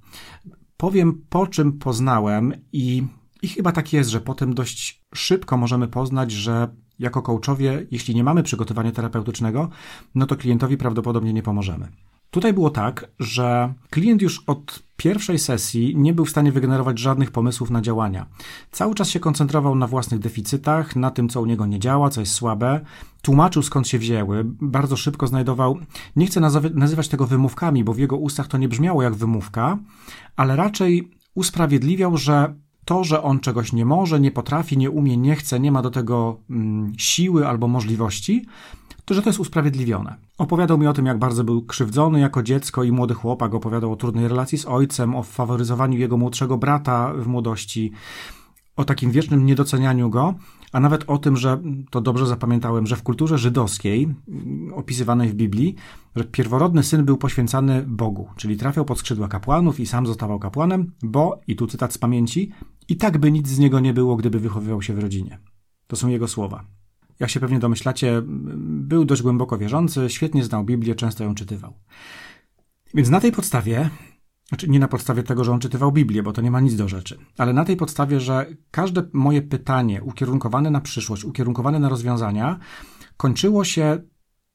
Powiem, 0.76 1.24
po 1.28 1.46
czym 1.46 1.72
poznałem 1.72 2.52
i, 2.72 3.02
i 3.42 3.48
chyba 3.48 3.72
tak 3.72 3.92
jest, 3.92 4.10
że 4.10 4.20
potem 4.20 4.54
dość 4.54 5.04
szybko 5.14 5.56
możemy 5.56 5.88
poznać, 5.88 6.32
że 6.32 6.68
jako 6.98 7.22
coachowie, 7.22 7.86
jeśli 7.90 8.14
nie 8.14 8.24
mamy 8.24 8.42
przygotowania 8.42 8.92
terapeutycznego, 8.92 9.70
no 10.14 10.26
to 10.26 10.36
klientowi 10.36 10.76
prawdopodobnie 10.76 11.32
nie 11.32 11.42
pomożemy. 11.42 11.88
Tutaj 12.30 12.52
było 12.52 12.70
tak, 12.70 13.10
że 13.18 13.74
klient 13.90 14.22
już 14.22 14.42
od 14.46 14.82
pierwszej 14.96 15.38
sesji 15.38 15.96
nie 15.96 16.14
był 16.14 16.24
w 16.24 16.30
stanie 16.30 16.52
wygenerować 16.52 16.98
żadnych 16.98 17.30
pomysłów 17.30 17.70
na 17.70 17.80
działania. 17.80 18.26
Cały 18.70 18.94
czas 18.94 19.08
się 19.08 19.20
koncentrował 19.20 19.74
na 19.74 19.86
własnych 19.86 20.20
deficytach, 20.20 20.96
na 20.96 21.10
tym, 21.10 21.28
co 21.28 21.40
u 21.40 21.46
niego 21.46 21.66
nie 21.66 21.78
działa, 21.78 22.10
co 22.10 22.20
jest 22.20 22.32
słabe. 22.32 22.80
Tłumaczył 23.22 23.62
skąd 23.62 23.88
się 23.88 23.98
wzięły, 23.98 24.44
bardzo 24.60 24.96
szybko 24.96 25.26
znajdował. 25.26 25.78
Nie 26.16 26.26
chcę 26.26 26.40
nazywać 26.74 27.08
tego 27.08 27.26
wymówkami, 27.26 27.84
bo 27.84 27.92
w 27.92 27.98
jego 27.98 28.16
ustach 28.16 28.48
to 28.48 28.58
nie 28.58 28.68
brzmiało 28.68 29.02
jak 29.02 29.14
wymówka, 29.14 29.78
ale 30.36 30.56
raczej 30.56 31.10
usprawiedliwiał, 31.34 32.16
że 32.16 32.54
to, 32.84 33.04
że 33.04 33.22
on 33.22 33.40
czegoś 33.40 33.72
nie 33.72 33.84
może, 33.84 34.20
nie 34.20 34.30
potrafi, 34.30 34.78
nie 34.78 34.90
umie, 34.90 35.16
nie 35.16 35.36
chce, 35.36 35.60
nie 35.60 35.72
ma 35.72 35.82
do 35.82 35.90
tego 35.90 36.40
mm, 36.50 36.92
siły 36.98 37.48
albo 37.48 37.68
możliwości, 37.68 38.46
to 39.04 39.14
że 39.14 39.22
to 39.22 39.28
jest 39.28 39.40
usprawiedliwione. 39.40 40.16
Opowiadał 40.38 40.78
mi 40.78 40.86
o 40.86 40.92
tym, 40.92 41.06
jak 41.06 41.18
bardzo 41.18 41.44
był 41.44 41.62
krzywdzony 41.62 42.20
jako 42.20 42.42
dziecko 42.42 42.84
i 42.84 42.92
młody 42.92 43.14
chłopak, 43.14 43.54
opowiadał 43.54 43.92
o 43.92 43.96
trudnej 43.96 44.28
relacji 44.28 44.58
z 44.58 44.66
ojcem, 44.66 45.16
o 45.16 45.22
faworyzowaniu 45.22 45.98
jego 45.98 46.16
młodszego 46.16 46.58
brata 46.58 47.12
w 47.14 47.26
młodości, 47.26 47.92
o 48.76 48.84
takim 48.84 49.10
wiecznym 49.10 49.46
niedocenianiu 49.46 50.10
go, 50.10 50.34
a 50.72 50.80
nawet 50.80 51.04
o 51.06 51.18
tym, 51.18 51.36
że 51.36 51.62
to 51.90 52.00
dobrze 52.00 52.26
zapamiętałem, 52.26 52.86
że 52.86 52.96
w 52.96 53.02
kulturze 53.02 53.38
żydowskiej, 53.38 54.14
opisywanej 54.74 55.28
w 55.28 55.34
Biblii, 55.34 55.74
że 56.16 56.24
pierworodny 56.24 56.82
syn 56.82 57.04
był 57.04 57.16
poświęcany 57.16 57.82
Bogu, 57.82 58.28
czyli 58.36 58.56
trafiał 58.56 58.84
pod 58.84 58.98
skrzydła 58.98 59.28
kapłanów 59.28 59.80
i 59.80 59.86
sam 59.86 60.06
zostawał 60.06 60.38
kapłanem, 60.38 60.92
bo, 61.02 61.40
i 61.46 61.56
tu 61.56 61.66
cytat 61.66 61.92
z 61.92 61.98
pamięci, 61.98 62.50
i 62.88 62.96
tak 62.96 63.18
by 63.18 63.32
nic 63.32 63.48
z 63.48 63.58
niego 63.58 63.80
nie 63.80 63.94
było, 63.94 64.16
gdyby 64.16 64.40
wychowywał 64.40 64.82
się 64.82 64.94
w 64.94 64.98
rodzinie. 64.98 65.38
To 65.86 65.96
są 65.96 66.08
jego 66.08 66.28
słowa. 66.28 66.64
Jak 67.20 67.30
się 67.30 67.40
pewnie 67.40 67.58
domyślacie, 67.58 68.22
był 68.66 69.04
dość 69.04 69.22
głęboko 69.22 69.58
wierzący, 69.58 70.10
świetnie 70.10 70.44
znał 70.44 70.64
Biblię, 70.64 70.94
często 70.94 71.24
ją 71.24 71.34
czytywał. 71.34 71.74
Więc 72.94 73.08
na 73.08 73.20
tej 73.20 73.32
podstawie, 73.32 73.90
znaczy 74.48 74.68
nie 74.68 74.78
na 74.78 74.88
podstawie 74.88 75.22
tego, 75.22 75.44
że 75.44 75.52
on 75.52 75.60
czytywał 75.60 75.92
Biblię, 75.92 76.22
bo 76.22 76.32
to 76.32 76.42
nie 76.42 76.50
ma 76.50 76.60
nic 76.60 76.76
do 76.76 76.88
rzeczy, 76.88 77.18
ale 77.38 77.52
na 77.52 77.64
tej 77.64 77.76
podstawie, 77.76 78.20
że 78.20 78.46
każde 78.70 79.02
moje 79.12 79.42
pytanie 79.42 80.02
ukierunkowane 80.02 80.70
na 80.70 80.80
przyszłość, 80.80 81.24
ukierunkowane 81.24 81.78
na 81.78 81.88
rozwiązania, 81.88 82.58
kończyło 83.16 83.64
się 83.64 83.98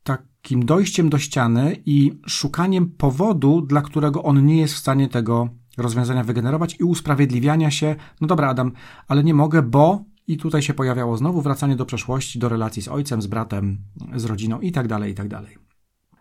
takim 0.04 0.66
dojściem 0.66 1.10
do 1.10 1.18
ściany 1.18 1.82
i 1.86 2.20
szukaniem 2.28 2.90
powodu, 2.90 3.62
dla 3.62 3.82
którego 3.82 4.24
on 4.24 4.46
nie 4.46 4.58
jest 4.58 4.74
w 4.74 4.78
stanie 4.78 5.08
tego 5.08 5.50
rozwiązania 5.78 6.24
wygenerować 6.24 6.76
i 6.80 6.84
usprawiedliwiania 6.84 7.72
się, 7.72 7.96
no 8.22 8.28
dobra 8.28 8.50
Adam, 8.50 8.72
ale 9.08 9.24
nie 9.24 9.34
mogę, 9.34 9.62
bo 9.62 10.06
i 10.28 10.38
tutaj 10.38 10.62
się 10.62 10.74
pojawiało 10.74 11.18
znowu 11.18 11.42
wracanie 11.42 11.76
do 11.76 11.86
przeszłości, 11.86 12.40
do 12.40 12.50
relacji 12.50 12.82
z 12.82 12.88
ojcem, 12.88 13.22
z 13.22 13.28
bratem, 13.28 13.78
z 14.16 14.26
rodziną 14.26 14.60
i 14.60 14.72
tak 14.72 14.88
dalej, 14.88 15.12
i 15.12 15.16
tak. 15.16 15.28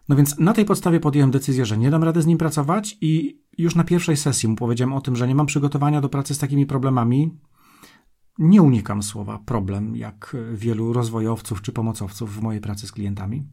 No 0.08 0.16
więc 0.16 0.38
na 0.38 0.52
tej 0.52 0.64
podstawie 0.64 1.00
podjąłem 1.00 1.30
decyzję, 1.30 1.66
że 1.66 1.78
nie 1.78 1.90
dam 1.90 2.04
rady 2.04 2.22
z 2.22 2.26
nim 2.26 2.38
pracować 2.38 2.98
i 3.00 3.42
już 3.58 3.74
na 3.74 3.84
pierwszej 3.84 4.16
sesji 4.16 4.48
mu 4.48 4.56
powiedziałem 4.56 4.92
o 4.92 5.00
tym, 5.00 5.16
że 5.16 5.28
nie 5.28 5.34
mam 5.34 5.46
przygotowania 5.46 6.00
do 6.00 6.08
pracy 6.08 6.34
z 6.34 6.38
takimi 6.38 6.66
problemami. 6.66 7.38
Nie 8.38 8.62
unikam 8.62 9.02
słowa 9.02 9.38
problem, 9.46 9.96
jak 9.96 10.36
wielu 10.54 10.92
rozwojowców 10.92 11.62
czy 11.62 11.72
pomocowców 11.72 12.36
w 12.36 12.42
mojej 12.42 12.60
pracy 12.60 12.86
z 12.86 12.92
klientami. 12.92 13.46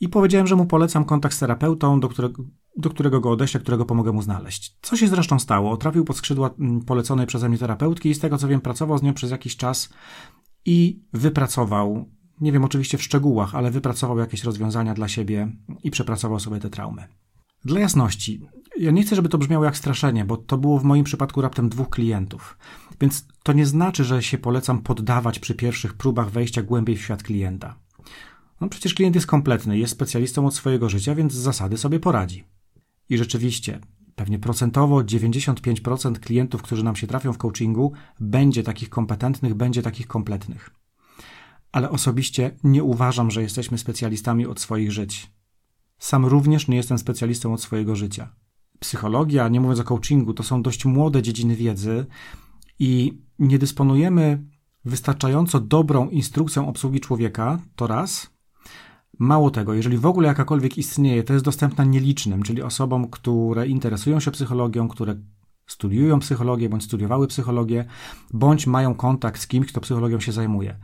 I 0.00 0.08
powiedziałem, 0.08 0.46
że 0.46 0.56
mu 0.56 0.66
polecam 0.66 1.04
kontakt 1.04 1.34
z 1.34 1.38
terapeutą, 1.38 2.00
do 2.00 2.08
którego, 2.08 2.42
do 2.76 2.90
którego 2.90 3.20
go 3.20 3.30
odeślę, 3.30 3.60
którego 3.60 3.84
pomogę 3.84 4.12
mu 4.12 4.22
znaleźć. 4.22 4.76
Co 4.82 4.96
się 4.96 5.08
zresztą 5.08 5.38
stało? 5.38 5.76
Trafił 5.76 6.04
pod 6.04 6.16
skrzydła 6.16 6.50
mm, 6.58 6.80
poleconej 6.80 7.26
przeze 7.26 7.48
mnie 7.48 7.58
terapeutki 7.58 8.08
i 8.08 8.14
z 8.14 8.18
tego 8.18 8.38
co 8.38 8.48
wiem 8.48 8.60
pracował 8.60 8.98
z 8.98 9.02
nią 9.02 9.14
przez 9.14 9.30
jakiś 9.30 9.56
czas 9.56 9.88
i 10.64 11.02
wypracował 11.12 12.08
nie 12.40 12.52
wiem 12.52 12.64
oczywiście 12.64 12.98
w 12.98 13.02
szczegółach, 13.02 13.54
ale 13.54 13.70
wypracował 13.70 14.18
jakieś 14.18 14.44
rozwiązania 14.44 14.94
dla 14.94 15.08
siebie 15.08 15.52
i 15.82 15.90
przepracował 15.90 16.40
sobie 16.40 16.58
te 16.58 16.70
traumy. 16.70 17.08
Dla 17.64 17.80
jasności, 17.80 18.40
ja 18.78 18.90
nie 18.90 19.02
chcę, 19.02 19.16
żeby 19.16 19.28
to 19.28 19.38
brzmiało 19.38 19.64
jak 19.64 19.76
straszenie, 19.76 20.24
bo 20.24 20.36
to 20.36 20.58
było 20.58 20.78
w 20.78 20.84
moim 20.84 21.04
przypadku 21.04 21.40
raptem 21.40 21.68
dwóch 21.68 21.90
klientów. 21.90 22.58
Więc 23.00 23.26
to 23.42 23.52
nie 23.52 23.66
znaczy, 23.66 24.04
że 24.04 24.22
się 24.22 24.38
polecam 24.38 24.82
poddawać 24.82 25.38
przy 25.38 25.54
pierwszych 25.54 25.94
próbach 25.94 26.30
wejścia 26.30 26.62
głębiej 26.62 26.96
w 26.96 27.02
świat 27.02 27.22
klienta. 27.22 27.76
No 28.60 28.68
przecież 28.68 28.94
klient 28.94 29.14
jest 29.14 29.26
kompletny, 29.26 29.78
jest 29.78 29.92
specjalistą 29.92 30.46
od 30.46 30.54
swojego 30.54 30.88
życia, 30.88 31.14
więc 31.14 31.32
z 31.32 31.36
zasady 31.36 31.78
sobie 31.78 32.00
poradzi. 32.00 32.44
I 33.08 33.18
rzeczywiście, 33.18 33.80
pewnie 34.14 34.38
procentowo 34.38 34.96
95% 34.96 36.18
klientów, 36.18 36.62
którzy 36.62 36.84
nam 36.84 36.96
się 36.96 37.06
trafią 37.06 37.32
w 37.32 37.38
coachingu, 37.38 37.92
będzie 38.20 38.62
takich 38.62 38.90
kompetentnych, 38.90 39.54
będzie 39.54 39.82
takich 39.82 40.06
kompletnych. 40.06 40.70
Ale 41.72 41.90
osobiście 41.90 42.50
nie 42.64 42.84
uważam, 42.84 43.30
że 43.30 43.42
jesteśmy 43.42 43.78
specjalistami 43.78 44.46
od 44.46 44.60
swoich 44.60 44.92
żyć. 44.92 45.30
Sam 45.98 46.26
również 46.26 46.68
nie 46.68 46.76
jestem 46.76 46.98
specjalistą 46.98 47.52
od 47.52 47.62
swojego 47.62 47.96
życia. 47.96 48.34
Psychologia, 48.78 49.48
nie 49.48 49.60
mówiąc 49.60 49.80
o 49.80 49.84
coachingu, 49.84 50.34
to 50.34 50.42
są 50.42 50.62
dość 50.62 50.84
młode 50.84 51.22
dziedziny 51.22 51.56
wiedzy 51.56 52.06
i 52.78 53.18
nie 53.38 53.58
dysponujemy 53.58 54.44
wystarczająco 54.84 55.60
dobrą 55.60 56.08
instrukcją 56.08 56.68
obsługi 56.68 57.00
człowieka, 57.00 57.58
to 57.76 57.86
raz. 57.86 58.30
Mało 59.20 59.50
tego, 59.50 59.74
jeżeli 59.74 59.98
w 59.98 60.06
ogóle 60.06 60.28
jakakolwiek 60.28 60.78
istnieje, 60.78 61.22
to 61.22 61.32
jest 61.32 61.44
dostępna 61.44 61.84
nielicznym, 61.84 62.42
czyli 62.42 62.62
osobom, 62.62 63.10
które 63.10 63.66
interesują 63.66 64.20
się 64.20 64.30
psychologią, 64.30 64.88
które 64.88 65.14
studiują 65.66 66.18
psychologię, 66.18 66.68
bądź 66.68 66.84
studiowały 66.84 67.26
psychologię, 67.26 67.84
bądź 68.32 68.66
mają 68.66 68.94
kontakt 68.94 69.40
z 69.40 69.46
kimś, 69.46 69.66
kto 69.66 69.80
psychologią 69.80 70.20
się 70.20 70.32
zajmuje. 70.32 70.76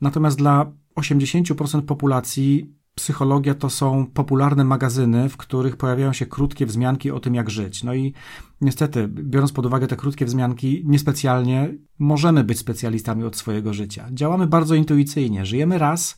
Natomiast 0.00 0.38
dla 0.38 0.72
80% 0.96 1.82
populacji 1.82 2.74
psychologia 2.94 3.54
to 3.54 3.70
są 3.70 4.06
popularne 4.06 4.64
magazyny, 4.64 5.28
w 5.28 5.36
których 5.36 5.76
pojawiają 5.76 6.12
się 6.12 6.26
krótkie 6.26 6.66
wzmianki 6.66 7.10
o 7.10 7.20
tym, 7.20 7.34
jak 7.34 7.50
żyć. 7.50 7.84
No 7.84 7.94
i 7.94 8.14
niestety, 8.60 9.08
biorąc 9.08 9.52
pod 9.52 9.66
uwagę 9.66 9.86
te 9.86 9.96
krótkie 9.96 10.24
wzmianki, 10.24 10.82
niespecjalnie 10.86 11.74
możemy 11.98 12.44
być 12.44 12.58
specjalistami 12.58 13.24
od 13.24 13.36
swojego 13.36 13.74
życia. 13.74 14.08
Działamy 14.12 14.46
bardzo 14.46 14.74
intuicyjnie. 14.74 15.46
Żyjemy 15.46 15.78
raz, 15.78 16.16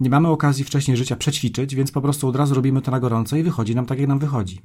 nie 0.00 0.10
mamy 0.10 0.28
okazji 0.28 0.64
wcześniej 0.64 0.96
życia 0.96 1.16
przećwiczyć, 1.16 1.74
więc 1.74 1.90
po 1.90 2.00
prostu 2.00 2.28
od 2.28 2.36
razu 2.36 2.54
robimy 2.54 2.82
to 2.82 2.90
na 2.90 3.00
gorąco 3.00 3.36
i 3.36 3.42
wychodzi 3.42 3.74
nam 3.74 3.86
tak, 3.86 3.98
jak 3.98 4.08
nam 4.08 4.18
wychodzi. 4.18 4.60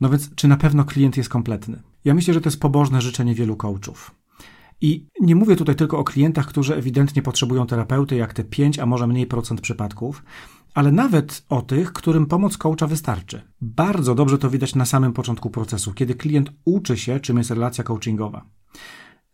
No 0.00 0.10
więc, 0.10 0.34
czy 0.34 0.48
na 0.48 0.56
pewno 0.56 0.84
klient 0.84 1.16
jest 1.16 1.28
kompletny? 1.28 1.82
Ja 2.04 2.14
myślę, 2.14 2.34
że 2.34 2.40
to 2.40 2.48
jest 2.48 2.60
pobożne 2.60 3.00
życzenie 3.00 3.34
wielu 3.34 3.56
coachów. 3.56 4.21
I 4.82 5.06
nie 5.20 5.36
mówię 5.36 5.56
tutaj 5.56 5.76
tylko 5.76 5.98
o 5.98 6.04
klientach, 6.04 6.46
którzy 6.46 6.76
ewidentnie 6.76 7.22
potrzebują 7.22 7.66
terapeuty, 7.66 8.16
jak 8.16 8.34
te 8.34 8.44
5, 8.44 8.78
a 8.78 8.86
może 8.86 9.06
mniej 9.06 9.26
procent 9.26 9.60
przypadków, 9.60 10.24
ale 10.74 10.92
nawet 10.92 11.44
o 11.48 11.62
tych, 11.62 11.92
którym 11.92 12.26
pomoc 12.26 12.56
coacha 12.56 12.86
wystarczy. 12.86 13.42
Bardzo 13.60 14.14
dobrze 14.14 14.38
to 14.38 14.50
widać 14.50 14.74
na 14.74 14.84
samym 14.84 15.12
początku 15.12 15.50
procesu, 15.50 15.92
kiedy 15.92 16.14
klient 16.14 16.52
uczy 16.64 16.96
się, 16.96 17.20
czym 17.20 17.38
jest 17.38 17.50
relacja 17.50 17.84
coachingowa. 17.84 18.44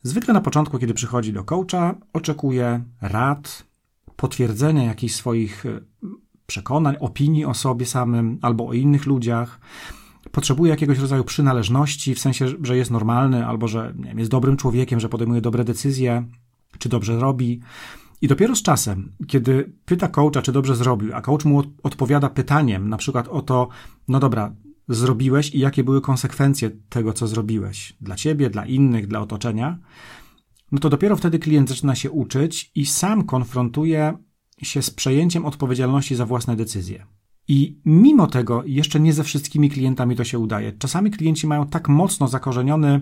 Zwykle 0.03 0.35
na 0.35 0.41
początku, 0.41 0.79
kiedy 0.79 0.95
przychodzi 0.95 1.33
do 1.33 1.45
coacha, 1.45 1.95
oczekuje 2.13 2.85
rad, 3.01 3.67
potwierdzenia 4.17 4.85
jakichś 4.85 5.15
swoich 5.15 5.67
e, 5.67 5.81
przekonań, 6.47 6.97
opinii 7.01 7.45
o 7.45 7.55
sobie 7.55 7.87
samym 7.87 8.39
albo 8.43 8.69
o 8.69 8.73
innych 8.73 9.07
ludziach, 9.07 9.61
potrzebuje 10.33 10.71
jakiegoś 10.71 10.99
rodzaju 10.99 11.25
przynależności, 11.25 12.15
w 12.15 12.19
sensie, 12.19 12.47
że 12.63 12.77
jest 12.77 12.91
normalny, 12.91 13.47
albo 13.47 13.69
że 13.69 13.95
wiem, 13.99 14.19
jest 14.19 14.31
dobrym 14.31 14.57
człowiekiem, 14.57 15.01
że 15.01 15.09
podejmuje 15.09 15.41
dobre 15.41 15.65
decyzje, 15.65 16.25
czy 16.79 16.89
dobrze 16.89 17.21
robi. 17.21 17.61
I 18.23 18.29
dopiero 18.29 18.57
z 18.57 18.63
czasem, 18.63 19.13
kiedy 19.27 19.73
pyta 19.85 20.09
coacha, 20.09 20.43
czy 20.43 20.53
dobrze 20.53 20.77
zrobił, 20.77 21.15
a 21.15 21.21
coach 21.21 21.45
mu 21.45 21.63
odpowiada 21.83 22.29
pytaniem, 22.29 22.89
na 22.89 22.97
przykład 22.97 23.29
o 23.29 23.43
to, 23.43 23.69
no 24.09 24.21
dobra, 24.21 24.53
zrobiłeś 24.89 25.55
i 25.55 25.59
jakie 25.59 25.85
były 25.85 26.01
konsekwencje 26.01 26.71
tego, 26.89 27.13
co 27.13 27.27
zrobiłeś 27.27 27.97
dla 28.01 28.17
ciebie, 28.17 28.51
dla 28.51 28.67
innych, 28.67 29.07
dla 29.07 29.21
otoczenia, 29.21 29.79
no 30.73 30.79
to 30.79 30.89
dopiero 30.89 31.17
wtedy 31.17 31.39
klient 31.39 31.69
zaczyna 31.69 31.95
się 31.95 32.11
uczyć 32.11 32.71
i 32.75 32.87
sam 32.87 33.25
konfrontuje 33.25 34.19
się 34.63 34.83
z 34.83 34.91
przejęciem 34.91 35.47
odpowiedzialności 35.47 36.15
za 36.15 36.27
własne 36.27 36.57
decyzje. 36.57 37.07
I 37.49 37.81
mimo 37.85 38.27
tego 38.27 38.63
jeszcze 38.67 39.01
nie 39.01 39.13
ze 39.13 39.25
wszystkimi 39.25 39.71
klientami 39.71 40.17
to 40.17 40.25
się 40.25 40.39
udaje. 40.39 40.73
Czasami 40.73 41.11
klienci 41.11 41.47
mają 41.47 41.67
tak 41.67 41.89
mocno 41.89 42.29
zakorzeniony, 42.29 43.01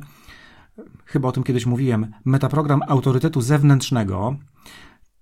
chyba 1.04 1.28
o 1.28 1.32
tym 1.32 1.42
kiedyś 1.42 1.66
mówiłem, 1.66 2.12
metaprogram 2.24 2.82
autorytetu 2.88 3.40
zewnętrznego, 3.40 4.36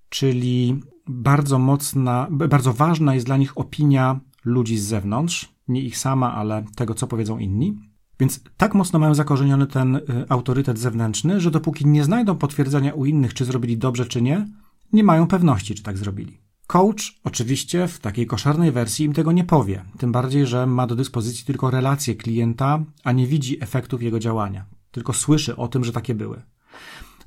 czyli 0.08 0.80
bardzo 1.06 1.58
mocna, 1.58 2.26
bardzo 2.30 2.72
ważna 2.72 3.14
jest 3.14 3.26
dla 3.26 3.36
nich 3.36 3.58
opinia 3.58 4.20
ludzi 4.44 4.78
z 4.78 4.84
zewnątrz, 4.84 5.54
nie 5.68 5.80
ich 5.80 5.98
sama, 5.98 6.34
ale 6.34 6.64
tego, 6.76 6.94
co 6.94 7.06
powiedzą 7.06 7.38
inni. 7.38 7.78
Więc 8.20 8.40
tak 8.56 8.74
mocno 8.74 8.98
mają 8.98 9.14
zakorzeniony 9.14 9.66
ten 9.66 9.96
y, 9.96 10.02
autorytet 10.28 10.78
zewnętrzny, 10.78 11.40
że 11.40 11.50
dopóki 11.50 11.86
nie 11.86 12.04
znajdą 12.04 12.36
potwierdzenia 12.36 12.94
u 12.94 13.04
innych, 13.04 13.34
czy 13.34 13.44
zrobili 13.44 13.78
dobrze, 13.78 14.06
czy 14.06 14.22
nie, 14.22 14.46
nie 14.92 15.04
mają 15.04 15.26
pewności, 15.26 15.74
czy 15.74 15.82
tak 15.82 15.98
zrobili. 15.98 16.43
Coach 16.74 17.20
oczywiście 17.24 17.88
w 17.88 17.98
takiej 17.98 18.26
koszarnej 18.26 18.72
wersji 18.72 19.04
im 19.04 19.12
tego 19.12 19.32
nie 19.32 19.44
powie, 19.44 19.84
tym 19.98 20.12
bardziej, 20.12 20.46
że 20.46 20.66
ma 20.66 20.86
do 20.86 20.96
dyspozycji 20.96 21.44
tylko 21.44 21.70
relacje 21.70 22.14
klienta, 22.14 22.84
a 23.04 23.12
nie 23.12 23.26
widzi 23.26 23.62
efektów 23.62 24.02
jego 24.02 24.18
działania, 24.18 24.64
tylko 24.90 25.12
słyszy 25.12 25.56
o 25.56 25.68
tym, 25.68 25.84
że 25.84 25.92
takie 25.92 26.14
były. 26.14 26.42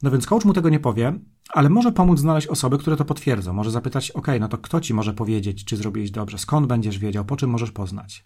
No 0.03 0.11
więc 0.11 0.25
coach 0.25 0.45
mu 0.45 0.53
tego 0.53 0.69
nie 0.69 0.79
powie, 0.79 1.19
ale 1.49 1.69
może 1.69 1.91
pomóc 1.91 2.19
znaleźć 2.19 2.47
osoby, 2.47 2.77
które 2.77 2.97
to 2.97 3.05
potwierdzą. 3.05 3.53
Może 3.53 3.71
zapytać, 3.71 4.11
ok, 4.11 4.27
no 4.39 4.47
to 4.47 4.57
kto 4.57 4.81
ci 4.81 4.93
może 4.93 5.13
powiedzieć, 5.13 5.65
czy 5.65 5.77
zrobiłeś 5.77 6.11
dobrze, 6.11 6.37
skąd 6.37 6.67
będziesz 6.67 6.99
wiedział, 6.99 7.25
po 7.25 7.35
czym 7.35 7.49
możesz 7.49 7.71
poznać. 7.71 8.25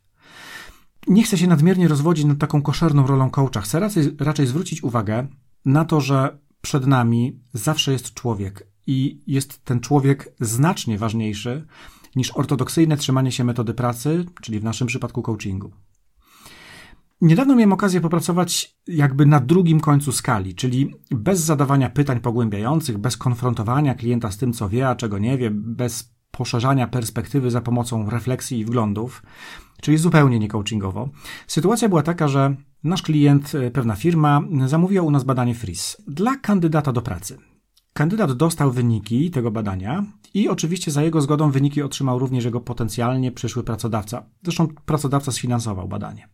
Nie 1.08 1.24
chcę 1.24 1.38
się 1.38 1.48
nadmiernie 1.48 1.88
rozwodzić 1.88 2.26
nad 2.26 2.38
taką 2.38 2.62
koszerną 2.62 3.08
rolą 3.08 3.30
coacha. 3.30 3.62
Chcę 3.62 3.80
raczej, 3.80 4.16
raczej 4.20 4.48
zwrócić 4.48 4.84
uwagę 4.84 5.28
na 5.66 5.86
to, 5.86 6.02
że 6.02 6.40
przed 6.62 6.88
nami 6.88 7.40
zawsze 7.54 7.92
jest 7.92 8.14
człowiek, 8.14 8.71
i 8.88 9.22
jest 9.28 9.66
ten 9.66 9.80
człowiek 9.80 10.34
znacznie 10.40 10.98
ważniejszy 10.98 11.68
niż 12.16 12.32
ortodoksyjne 12.32 12.98
trzymanie 12.98 13.32
się 13.32 13.44
metody 13.44 13.74
pracy, 13.74 14.26
czyli 14.42 14.60
w 14.60 14.64
naszym 14.64 14.88
przypadku 14.88 15.22
coachingu. 15.22 15.72
Niedawno 17.22 17.56
miałem 17.56 17.74
okazję 17.74 18.02
popracować 18.02 18.78
jakby 18.88 19.26
na 19.26 19.40
drugim 19.40 19.80
końcu 19.80 20.12
skali, 20.12 20.56
czyli 20.56 20.96
bez 21.12 21.40
zadawania 21.40 21.90
pytań 21.90 22.20
pogłębiających, 22.20 22.98
bez 22.98 23.18
konfrontowania 23.18 23.96
klienta 23.96 24.32
z 24.32 24.38
tym, 24.38 24.54
co 24.54 24.70
wie, 24.70 24.90
a 24.90 24.96
czego 24.96 25.18
nie 25.18 25.38
wie, 25.38 25.52
bez 25.52 26.14
poszerzania 26.32 26.88
perspektywy 26.88 27.52
za 27.52 27.62
pomocą 27.62 28.10
refleksji 28.10 28.60
i 28.60 28.66
wglądów, 28.66 29.24
czyli 29.82 29.98
zupełnie 29.98 30.40
nie 30.40 30.48
coachingowo. 30.48 31.10
Sytuacja 31.48 31.90
była 31.90 32.04
taka, 32.04 32.28
że 32.28 32.56
nasz 32.84 33.02
klient, 33.02 33.52
pewna 33.74 33.96
firma, 33.96 34.42
zamówiła 34.66 35.06
u 35.06 35.12
nas 35.12 35.24
badanie 35.24 35.56
FRIS 35.56 35.98
dla 36.08 36.36
kandydata 36.36 36.92
do 36.92 37.02
pracy. 37.02 37.51
Kandydat 38.02 38.34
dostał 38.34 38.72
wyniki 38.72 39.32
tego 39.32 39.52
badania 39.52 40.06
i 40.34 40.50
oczywiście 40.50 40.92
za 40.92 41.04
jego 41.04 41.22
zgodą 41.22 41.52
wyniki 41.52 41.82
otrzymał 41.82 42.20
również 42.20 42.46
jego 42.46 42.62
potencjalnie 42.62 43.32
przyszły 43.32 43.64
pracodawca. 43.64 44.24
Zresztą 44.44 44.68
pracodawca 44.86 45.32
sfinansował 45.32 45.88
badanie. 45.88 46.30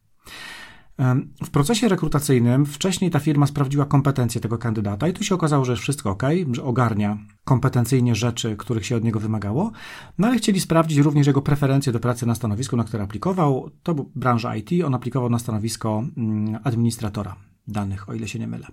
W 1.44 1.50
procesie 1.50 1.88
rekrutacyjnym 1.88 2.66
wcześniej 2.66 3.12
ta 3.12 3.20
firma 3.20 3.48
sprawdziła 3.48 3.86
kompetencje 3.86 4.42
tego 4.42 4.58
kandydata 4.58 5.08
i 5.08 5.14
tu 5.14 5.24
się 5.24 5.36
okazało, 5.36 5.66
że 5.66 5.76
wszystko 5.76 6.10
ok, 6.10 6.24
że 6.52 6.64
ogarnia 6.64 7.18
kompetencyjnie 7.44 8.16
rzeczy, 8.16 8.56
których 8.58 8.86
się 8.86 8.96
od 8.96 9.04
niego 9.04 9.20
wymagało, 9.20 9.72
no 10.18 10.28
ale 10.28 10.38
chcieli 10.38 10.60
sprawdzić 10.60 10.98
również 10.98 11.28
jego 11.28 11.42
preferencje 11.42 11.94
do 11.94 12.00
pracy 12.00 12.26
na 12.26 12.36
stanowisku, 12.36 12.78
na 12.78 12.84
które 12.84 13.04
aplikował. 13.04 13.70
To 13.84 13.96
branża 14.16 14.56
IT, 14.56 14.70
on 14.86 14.94
aplikował 14.94 15.30
na 15.30 15.40
stanowisko 15.40 16.04
mm, 16.18 16.60
administratora 16.64 17.36
danych, 17.68 18.10
o 18.10 18.14
ile 18.14 18.28
się 18.28 18.40
nie 18.40 18.48
mylę. 18.48 18.68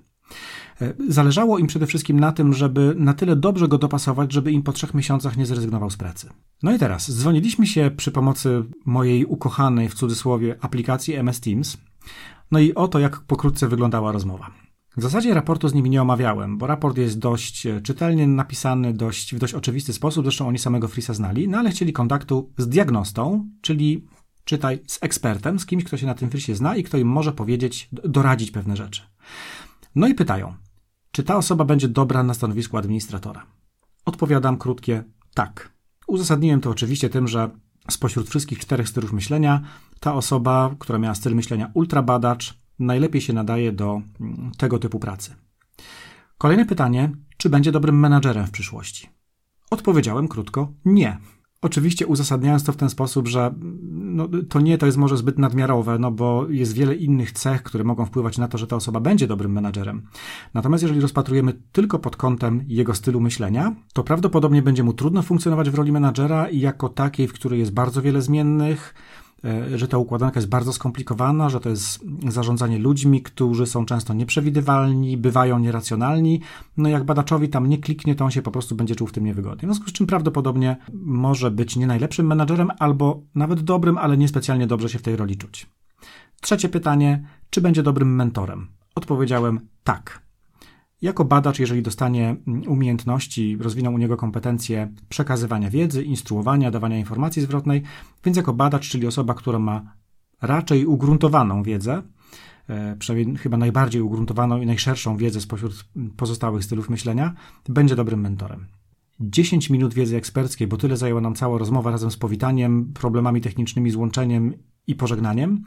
E, 0.81 0.95
zależało 1.09 1.59
im 1.59 1.67
przede 1.67 1.87
wszystkim 1.87 2.21
na 2.21 2.33
tym, 2.33 2.55
żeby 2.55 2.95
na 2.99 3.15
tyle 3.15 3.37
dobrze 3.37 3.69
go 3.69 3.79
dopasować, 3.79 4.33
żeby 4.33 4.53
im 4.53 4.63
po 4.63 4.73
trzech 4.73 4.95
miesiącach 4.95 5.37
nie 5.37 5.47
zrezygnował 5.47 5.91
z 5.91 5.97
pracy. 5.97 6.31
No 6.63 6.75
i 6.75 6.79
teraz, 6.79 7.11
dzwoniliśmy 7.11 7.67
się 7.67 7.91
przy 7.97 8.13
pomocy 8.13 8.65
mojej 8.87 9.25
ukochanej, 9.25 9.89
w 9.89 9.95
cudzysłowie, 9.95 10.57
aplikacji 10.61 11.15
MS 11.15 11.41
Teams. 11.41 11.77
No 12.51 12.59
i 12.59 12.75
oto, 12.75 12.99
jak 12.99 13.21
pokrótce 13.21 13.69
wyglądała 13.69 14.13
rozmowa. 14.13 14.51
W 14.97 15.03
zasadzie 15.03 15.35
raportu 15.35 15.69
z 15.69 15.75
nimi 15.75 15.91
nie 15.91 16.03
omawiałem, 16.03 16.59
bo 16.59 16.67
raport 16.67 16.99
jest 16.99 17.19
dość 17.19 17.67
e, 17.67 17.81
czytelnie 17.81 18.27
napisany, 18.27 18.93
dość, 18.93 19.35
w 19.35 19.39
dość 19.39 19.55
oczywisty 19.55 19.93
sposób, 19.93 20.25
zresztą 20.25 20.49
oni 20.49 20.59
samego 20.59 20.89
Frisa 20.89 21.15
znali, 21.15 21.49
no 21.49 21.59
ale 21.59 21.71
chcieli 21.71 21.93
kontaktu 21.93 22.53
z 22.59 22.69
diagnostą, 22.69 23.49
czyli 23.61 24.07
czytaj 24.45 24.79
z 24.87 24.99
ekspertem, 25.03 25.59
z 25.59 25.67
kimś, 25.67 25.85
kto 25.85 25.97
się 25.97 26.07
na 26.07 26.15
tym 26.15 26.31
Frisie 26.31 26.55
zna 26.55 26.77
i 26.77 26.83
kto 26.83 26.99
im 26.99 27.09
może 27.09 27.33
powiedzieć, 27.33 27.89
doradzić 27.93 28.51
pewne 28.51 28.77
rzeczy. 28.77 29.03
No 29.95 30.07
i 30.07 30.15
pytają, 30.15 30.55
czy 31.11 31.23
ta 31.23 31.37
osoba 31.37 31.65
będzie 31.65 31.89
dobra 31.89 32.23
na 32.23 32.35
stanowisku 32.35 32.77
administratora? 32.77 33.47
Odpowiadam 34.05 34.59
krótkie 34.59 35.05
tak. 35.35 35.73
Uzasadniłem 36.07 36.61
to 36.61 36.71
oczywiście 36.71 37.11
tym, 37.11 37.29
że 37.29 37.51
spośród 37.91 38.29
wszystkich 38.29 38.59
czterech 38.59 38.89
stylów 38.89 39.13
myślenia, 39.13 39.63
ta 40.01 40.15
osoba, 40.15 40.75
która 40.79 40.99
miała 40.99 41.15
styl 41.15 41.35
myślenia 41.35 41.71
ultrabadacz, 41.75 42.59
najlepiej 42.79 43.21
się 43.21 43.33
nadaje 43.33 43.73
do 43.73 44.03
mm, 44.21 44.53
tego 44.59 44.79
typu 44.79 44.99
pracy. 44.99 45.35
Kolejne 46.39 46.67
pytanie, 46.67 47.11
czy 47.37 47.51
będzie 47.51 47.73
dobrym 47.73 48.01
menadżerem 48.01 48.47
w 48.47 48.51
przyszłości? 48.51 49.09
Odpowiedziałem 49.71 50.29
krótko 50.29 50.73
nie. 50.85 51.19
Oczywiście 51.65 52.07
uzasadniając 52.07 52.65
to 52.65 52.73
w 52.73 52.77
ten 52.77 52.91
sposób, 52.91 53.29
że 53.29 53.55
no, 53.91 54.29
to 54.49 54.61
nie 54.61 54.79
to 54.79 54.87
jest 54.87 54.99
może 54.99 55.17
zbyt 55.17 55.39
nadmiarowe, 55.39 55.99
no 55.99 56.11
bo 56.11 56.47
jest 56.49 56.73
wiele 56.73 56.95
innych 56.95 57.33
cech, 57.33 57.63
które 57.63 57.85
mogą 57.85 58.07
wpływać 58.07 58.39
na 58.39 58.49
to, 58.49 58.59
że 58.59 58.67
ta 58.67 58.77
osoba 58.77 59.01
będzie 59.01 59.27
dobrym 59.27 59.53
menadżerem. 59.53 60.03
Natomiast 60.55 60.83
jeżeli 60.83 61.01
rozpatrujemy 61.01 61.53
tylko 61.73 61.99
pod 61.99 62.17
kątem 62.17 62.65
jego 62.69 62.95
stylu 62.95 63.21
myślenia, 63.21 63.75
to 63.93 64.05
prawdopodobnie 64.05 64.63
będzie 64.63 64.83
mu 64.83 64.93
trudno 64.93 65.23
funkcjonować 65.23 65.71
w 65.71 65.75
roli 65.75 65.93
menadżera 65.93 66.49
i 66.49 66.61
jako 66.61 66.89
takiej, 66.89 67.29
w 67.29 67.33
której 67.33 67.61
jest 67.61 67.73
bardzo 67.73 68.03
wiele 68.03 68.23
zmiennych, 68.23 68.95
że 69.75 69.89
ta 69.89 69.99
układanka 69.99 70.41
jest 70.41 70.49
bardzo 70.49 70.73
skomplikowana, 70.73 71.49
że 71.49 71.61
to 71.61 71.69
jest 71.69 72.05
zarządzanie 72.29 72.79
ludźmi, 72.79 73.23
którzy 73.23 73.67
są 73.67 73.87
często 73.87 74.15
nieprzewidywalni, 74.15 75.17
bywają 75.17 75.59
nieracjonalni. 75.59 76.41
No 76.77 76.89
jak 76.89 77.05
badaczowi 77.05 77.49
tam 77.49 77.67
nie 77.67 77.79
kliknie, 77.79 78.15
to 78.15 78.25
on 78.25 78.31
się 78.31 78.43
po 78.43 78.51
prostu 78.51 78.75
będzie 78.75 78.97
czuł 78.97 79.07
w 79.07 79.13
tym 79.13 79.25
niewygodnie. 79.25 79.69
W 79.69 79.73
związku 79.73 79.91
z 79.91 79.93
czym 79.93 80.07
prawdopodobnie 80.07 80.77
może 80.93 81.51
być 81.51 81.77
nie 81.77 81.87
najlepszym 81.87 82.27
menadżerem, 82.27 82.71
albo 82.79 83.23
nawet 83.35 83.61
dobrym, 83.61 83.99
ale 83.99 84.17
niespecjalnie 84.17 84.67
dobrze 84.67 84.89
się 84.89 84.99
w 84.99 85.03
tej 85.03 85.17
roli 85.17 85.37
czuć. 85.37 85.67
Trzecie 86.41 86.69
pytanie, 86.69 87.25
czy 87.51 87.61
będzie 87.61 87.83
dobrym 87.83 88.15
mentorem? 88.15 88.69
Odpowiedziałem 88.95 89.61
tak. 89.85 90.24
Jako 91.05 91.25
badacz, 91.25 91.59
jeżeli 91.59 91.83
dostanie 91.83 92.37
mm, 92.47 92.69
umiejętności, 92.69 93.57
rozwiną 93.61 93.93
u 93.93 93.99
niego 93.99 94.17
kompetencje 94.17 94.93
przekazywania 95.09 95.71
wiedzy, 95.71 96.05
instruowania, 96.05 96.71
dawania 96.71 96.99
informacji 96.99 97.43
zwrotnej, 97.43 97.83
więc 98.25 98.37
jako 98.37 98.53
badacz, 98.53 98.89
czyli 98.89 99.07
osoba, 99.07 99.35
która 99.35 99.59
ma 99.59 99.95
raczej 100.43 100.87
ugruntowaną 100.87 101.63
wiedzę, 101.63 102.03
e, 102.69 102.97
przynajmniej 102.99 103.37
chyba 103.37 103.57
najbardziej 103.57 104.03
ugruntowaną 104.03 104.61
i 104.61 104.67
najszerszą 104.67 105.17
wiedzę 105.17 105.41
spośród 105.41 105.85
pozostałych 106.17 106.65
stylów 106.65 106.91
myślenia, 106.91 107.35
będzie 107.69 107.97
dobrym 107.97 108.21
mentorem. 108.21 108.67
10 109.21 109.71
minut 109.71 109.95
wiedzy 109.95 110.17
eksperckiej, 110.17 110.69
bo 110.69 110.77
tyle 110.77 110.97
zajęła 110.97 111.21
nam 111.21 111.35
cała 111.35 111.59
rozmowa 111.59 111.91
razem 111.91 112.11
z 112.11 112.17
powitaniem, 112.17 112.93
problemami 112.95 113.41
technicznymi, 113.41 113.91
złączeniem 113.91 114.55
i 114.87 114.95
pożegnaniem. 114.95 115.65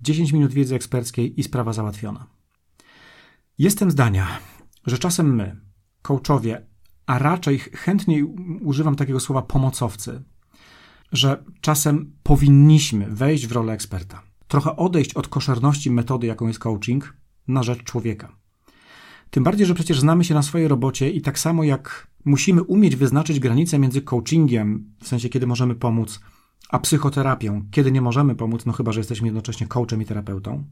10 0.00 0.32
minut 0.32 0.52
wiedzy 0.52 0.74
eksperckiej 0.74 1.40
i 1.40 1.42
sprawa 1.42 1.72
załatwiona. 1.72 2.26
Jestem 3.58 3.90
zdania, 3.90 4.26
że 4.86 4.98
czasem 4.98 5.34
my, 5.34 5.60
coachowie, 6.02 6.66
a 7.06 7.18
raczej 7.18 7.58
chętniej 7.58 8.22
używam 8.62 8.96
takiego 8.96 9.20
słowa 9.20 9.42
pomocowcy, 9.42 10.22
że 11.12 11.44
czasem 11.60 12.12
powinniśmy 12.22 13.06
wejść 13.06 13.46
w 13.46 13.52
rolę 13.52 13.72
eksperta. 13.72 14.22
Trochę 14.48 14.76
odejść 14.76 15.14
od 15.14 15.28
koszerności 15.28 15.90
metody, 15.90 16.26
jaką 16.26 16.48
jest 16.48 16.58
coaching, 16.58 17.16
na 17.48 17.62
rzecz 17.62 17.82
człowieka. 17.82 18.36
Tym 19.30 19.44
bardziej, 19.44 19.66
że 19.66 19.74
przecież 19.74 20.00
znamy 20.00 20.24
się 20.24 20.34
na 20.34 20.42
swojej 20.42 20.68
robocie 20.68 21.10
i 21.10 21.22
tak 21.22 21.38
samo 21.38 21.64
jak 21.64 22.06
musimy 22.24 22.62
umieć 22.62 22.96
wyznaczyć 22.96 23.40
granice 23.40 23.78
między 23.78 24.02
coachingiem, 24.02 24.94
w 25.02 25.08
sensie 25.08 25.28
kiedy 25.28 25.46
możemy 25.46 25.74
pomóc, 25.74 26.20
a 26.70 26.78
psychoterapią, 26.78 27.62
kiedy 27.70 27.92
nie 27.92 28.00
możemy 28.00 28.34
pomóc, 28.34 28.66
no 28.66 28.72
chyba, 28.72 28.92
że 28.92 29.00
jesteśmy 29.00 29.26
jednocześnie 29.26 29.66
coachem 29.66 30.02
i 30.02 30.04
terapeutą. 30.04 30.64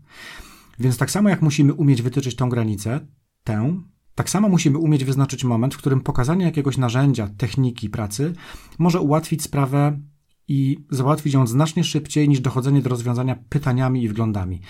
Więc 0.79 0.97
tak 0.97 1.11
samo 1.11 1.29
jak 1.29 1.43
musimy 1.43 1.73
umieć 1.73 2.03
wytyczyć 2.03 2.37
tą 2.37 2.49
granicę, 2.49 3.00
tę, 3.45 3.83
tak 4.18 4.30
samo 4.30 4.48
musimy 4.48 4.78
umieć 4.78 5.04
wyznaczyć 5.04 5.44
moment, 5.44 5.75
w 5.75 5.78
którym 5.78 6.00
pokazanie 6.00 6.44
jakiegoś 6.44 6.76
narzędzia, 6.78 7.28
techniki 7.37 7.90
pracy 7.90 8.32
może 8.78 9.00
ułatwić 9.00 9.42
sprawę 9.42 10.00
i 10.48 10.78
załatwić 10.90 11.34
ją 11.34 11.46
znacznie 11.46 11.84
szybciej 11.84 12.28
niż 12.28 12.40
dochodzenie 12.40 12.82
do 12.82 12.90
rozwiązania 12.90 13.37
pytaniami 13.48 14.02
i 14.02 14.08
wglądami. 14.08 14.60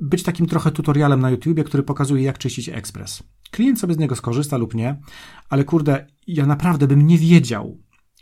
Być 0.00 0.22
takim 0.22 0.46
trochę 0.46 0.70
tutorialem 0.70 1.20
na 1.20 1.30
YouTubie, 1.30 1.64
który 1.64 1.82
pokazuje, 1.82 2.22
jak 2.22 2.38
czyścić 2.38 2.68
ekspres. 2.68 3.22
Klient 3.50 3.80
sobie 3.80 3.94
z 3.94 3.98
niego 3.98 4.16
skorzysta 4.16 4.56
lub 4.56 4.74
nie, 4.74 5.00
ale 5.48 5.64
kurde, 5.64 6.06
ja 6.26 6.46
naprawdę 6.46 6.86
bym 6.86 7.06
nie 7.06 7.18
wiedział, 7.18 7.78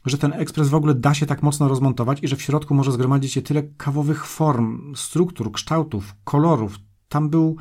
że 0.07 0.19
ten 0.19 0.33
ekspres 0.33 0.69
w 0.69 0.75
ogóle 0.75 0.95
da 0.95 1.15
się 1.15 1.27
tak 1.27 1.43
mocno 1.43 1.69
rozmontować 1.69 2.19
i 2.23 2.29
że 2.29 2.37
w 2.37 2.43
środku 2.43 2.75
może 2.75 2.93
zgromadzić 2.93 3.33
się 3.33 3.43
tyle 3.43 3.63
kawowych 3.63 4.27
form, 4.27 4.95
struktur, 4.97 5.53
kształtów, 5.53 6.15
kolorów. 6.25 6.79
Tam 7.09 7.31
był 7.31 7.57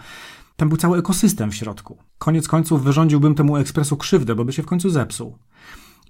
tam 0.55 0.69
był 0.69 0.77
cały 0.77 0.97
ekosystem 0.97 1.51
w 1.51 1.55
środku. 1.55 1.97
Koniec 2.17 2.47
końców 2.47 2.83
wyrządziłbym 2.83 3.35
temu 3.35 3.57
ekspresu 3.57 3.97
krzywdę, 3.97 4.35
bo 4.35 4.45
by 4.45 4.53
się 4.53 4.63
w 4.63 4.65
końcu 4.65 4.89
zepsuł. 4.89 5.37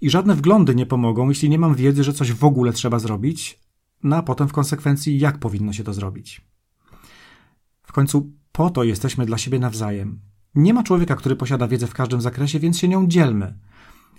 I 0.02 0.10
żadne 0.10 0.36
wglądy 0.36 0.76
nie 0.76 0.86
pomogą, 0.86 1.30
jeśli 1.30 1.50
nie 1.50 1.60
mam 1.60 1.76
wiedzy, 1.76 2.04
że 2.04 2.14
coś 2.14 2.32
w 2.34 2.44
ogóle 2.44 2.74
trzeba 2.74 3.00
zrobić, 3.00 3.60
no 4.04 4.16
a 4.16 4.24
potem 4.24 4.48
w 4.48 4.54
konsekwencji, 4.54 5.20
jak 5.20 5.38
powinno 5.38 5.74
się 5.74 5.84
to 5.84 5.94
zrobić. 5.94 6.42
W 7.84 7.92
końcu 7.92 8.32
po 8.52 8.70
to 8.70 8.84
jesteśmy 8.84 9.26
dla 9.26 9.38
siebie 9.38 9.60
nawzajem. 9.60 10.20
Nie 10.56 10.74
ma 10.74 10.84
człowieka, 10.84 11.16
który 11.16 11.36
posiada 11.36 11.68
wiedzę 11.68 11.88
w 11.88 11.94
każdym 11.94 12.22
zakresie, 12.22 12.60
więc 12.60 12.80
się 12.80 12.88
nią 12.88 13.08
dzielmy. 13.08 13.60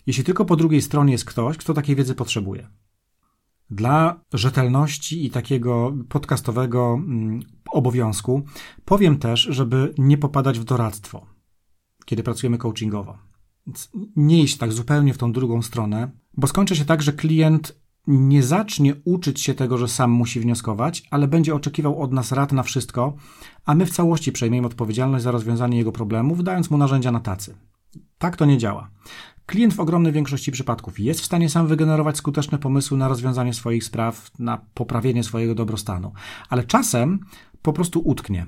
Jeśli 0.06 0.24
tylko 0.24 0.44
po 0.44 0.56
drugiej 0.56 0.82
stronie 0.82 1.12
jest 1.12 1.24
ktoś, 1.24 1.56
kto 1.56 1.74
takiej 1.74 1.96
wiedzy 1.96 2.14
potrzebuje. 2.14 2.68
Dla 3.70 4.20
rzetelności 4.32 5.26
i 5.26 5.30
takiego 5.30 5.92
podcastowego 6.08 6.94
mm, 6.94 7.40
obowiązku 7.70 8.42
powiem 8.84 9.18
też, 9.18 9.40
żeby 9.40 9.94
nie 9.98 10.18
popadać 10.18 10.58
w 10.58 10.64
doradztwo, 10.64 11.26
kiedy 12.04 12.22
pracujemy 12.22 12.58
coachingowo. 12.58 13.18
Nie 14.16 14.42
iść 14.42 14.56
tak 14.56 14.72
zupełnie 14.72 15.14
w 15.14 15.18
tą 15.18 15.32
drugą 15.32 15.62
stronę, 15.62 16.10
bo 16.36 16.46
skończy 16.46 16.76
się 16.76 16.84
tak, 16.84 17.02
że 17.02 17.12
klient 17.12 17.84
nie 18.06 18.42
zacznie 18.42 18.94
uczyć 19.04 19.40
się 19.40 19.54
tego, 19.54 19.78
że 19.78 19.88
sam 19.88 20.10
musi 20.10 20.40
wnioskować, 20.40 21.02
ale 21.10 21.28
będzie 21.28 21.54
oczekiwał 21.54 22.02
od 22.02 22.12
nas 22.12 22.32
rad 22.32 22.52
na 22.52 22.62
wszystko, 22.62 23.16
a 23.64 23.74
my 23.74 23.86
w 23.86 23.90
całości 23.90 24.32
przejmiemy 24.32 24.66
odpowiedzialność 24.66 25.24
za 25.24 25.30
rozwiązanie 25.30 25.78
jego 25.78 25.92
problemów, 25.92 26.44
dając 26.44 26.70
mu 26.70 26.78
narzędzia 26.78 27.12
na 27.12 27.20
tacy. 27.20 27.56
Tak 28.18 28.36
to 28.36 28.44
nie 28.44 28.58
działa. 28.58 28.90
Klient 29.46 29.74
w 29.74 29.80
ogromnej 29.80 30.12
większości 30.12 30.52
przypadków 30.52 31.00
jest 31.00 31.20
w 31.20 31.24
stanie 31.24 31.48
sam 31.48 31.66
wygenerować 31.66 32.16
skuteczne 32.16 32.58
pomysły 32.58 32.98
na 32.98 33.08
rozwiązanie 33.08 33.54
swoich 33.54 33.84
spraw, 33.84 34.30
na 34.38 34.58
poprawienie 34.74 35.24
swojego 35.24 35.54
dobrostanu, 35.54 36.12
ale 36.48 36.64
czasem 36.64 37.20
po 37.62 37.72
prostu 37.72 38.00
utknie. 38.00 38.46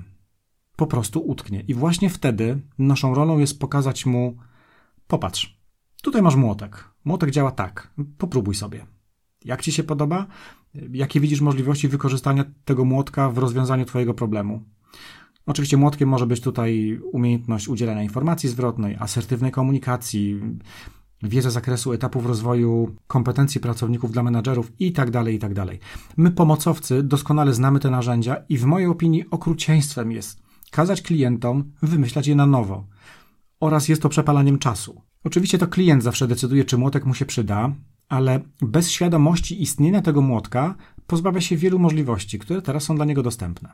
Po 0.75 0.87
prostu 0.87 1.19
utknie. 1.19 1.63
I 1.67 1.73
właśnie 1.73 2.09
wtedy 2.09 2.61
naszą 2.79 3.15
rolą 3.15 3.39
jest 3.39 3.59
pokazać 3.59 4.05
mu: 4.05 4.37
popatrz, 5.07 5.59
tutaj 6.01 6.21
masz 6.21 6.35
młotek. 6.35 6.89
Młotek 7.05 7.31
działa 7.31 7.51
tak. 7.51 7.93
Popróbuj 8.17 8.55
sobie. 8.55 8.85
Jak 9.45 9.61
ci 9.61 9.71
się 9.71 9.83
podoba? 9.83 10.27
Jakie 10.91 11.19
widzisz 11.19 11.41
możliwości 11.41 11.87
wykorzystania 11.87 12.45
tego 12.65 12.85
młotka 12.85 13.29
w 13.29 13.37
rozwiązaniu 13.37 13.85
Twojego 13.85 14.13
problemu? 14.13 14.63
Oczywiście 15.47 15.77
młotkiem 15.77 16.09
może 16.09 16.27
być 16.27 16.41
tutaj 16.41 16.99
umiejętność 17.11 17.67
udzielania 17.67 18.03
informacji 18.03 18.49
zwrotnej, 18.49 18.95
asertywnej 18.99 19.51
komunikacji, 19.51 20.41
wiedza 21.23 21.51
zakresu 21.51 21.93
etapów 21.93 22.25
rozwoju 22.25 22.95
kompetencji 23.07 23.61
pracowników 23.61 24.11
dla 24.11 24.23
menadżerów 24.23 24.71
itd., 24.79 25.11
tak 25.11 25.27
itd. 25.27 25.65
Tak 25.65 25.77
My, 26.17 26.31
pomocowcy, 26.31 27.03
doskonale 27.03 27.53
znamy 27.53 27.79
te 27.79 27.89
narzędzia 27.89 28.35
i 28.49 28.57
w 28.57 28.65
mojej 28.65 28.87
opinii 28.87 29.29
okrucieństwem 29.31 30.11
jest 30.11 30.41
kazać 30.71 31.01
klientom 31.01 31.71
wymyślać 31.81 32.27
je 32.27 32.35
na 32.35 32.45
nowo. 32.45 32.87
Oraz 33.59 33.89
jest 33.89 34.01
to 34.01 34.09
przepalaniem 34.09 34.59
czasu. 34.59 35.01
Oczywiście 35.23 35.57
to 35.57 35.67
klient 35.67 36.03
zawsze 36.03 36.27
decyduje, 36.27 36.65
czy 36.65 36.77
młotek 36.77 37.05
mu 37.05 37.13
się 37.13 37.25
przyda, 37.25 37.73
ale 38.09 38.39
bez 38.61 38.91
świadomości 38.91 39.61
istnienia 39.61 40.01
tego 40.01 40.21
młotka 40.21 40.75
pozbawia 41.07 41.41
się 41.41 41.57
wielu 41.57 41.79
możliwości, 41.79 42.39
które 42.39 42.61
teraz 42.61 42.83
są 42.83 42.95
dla 42.95 43.05
niego 43.05 43.23
dostępne. 43.23 43.69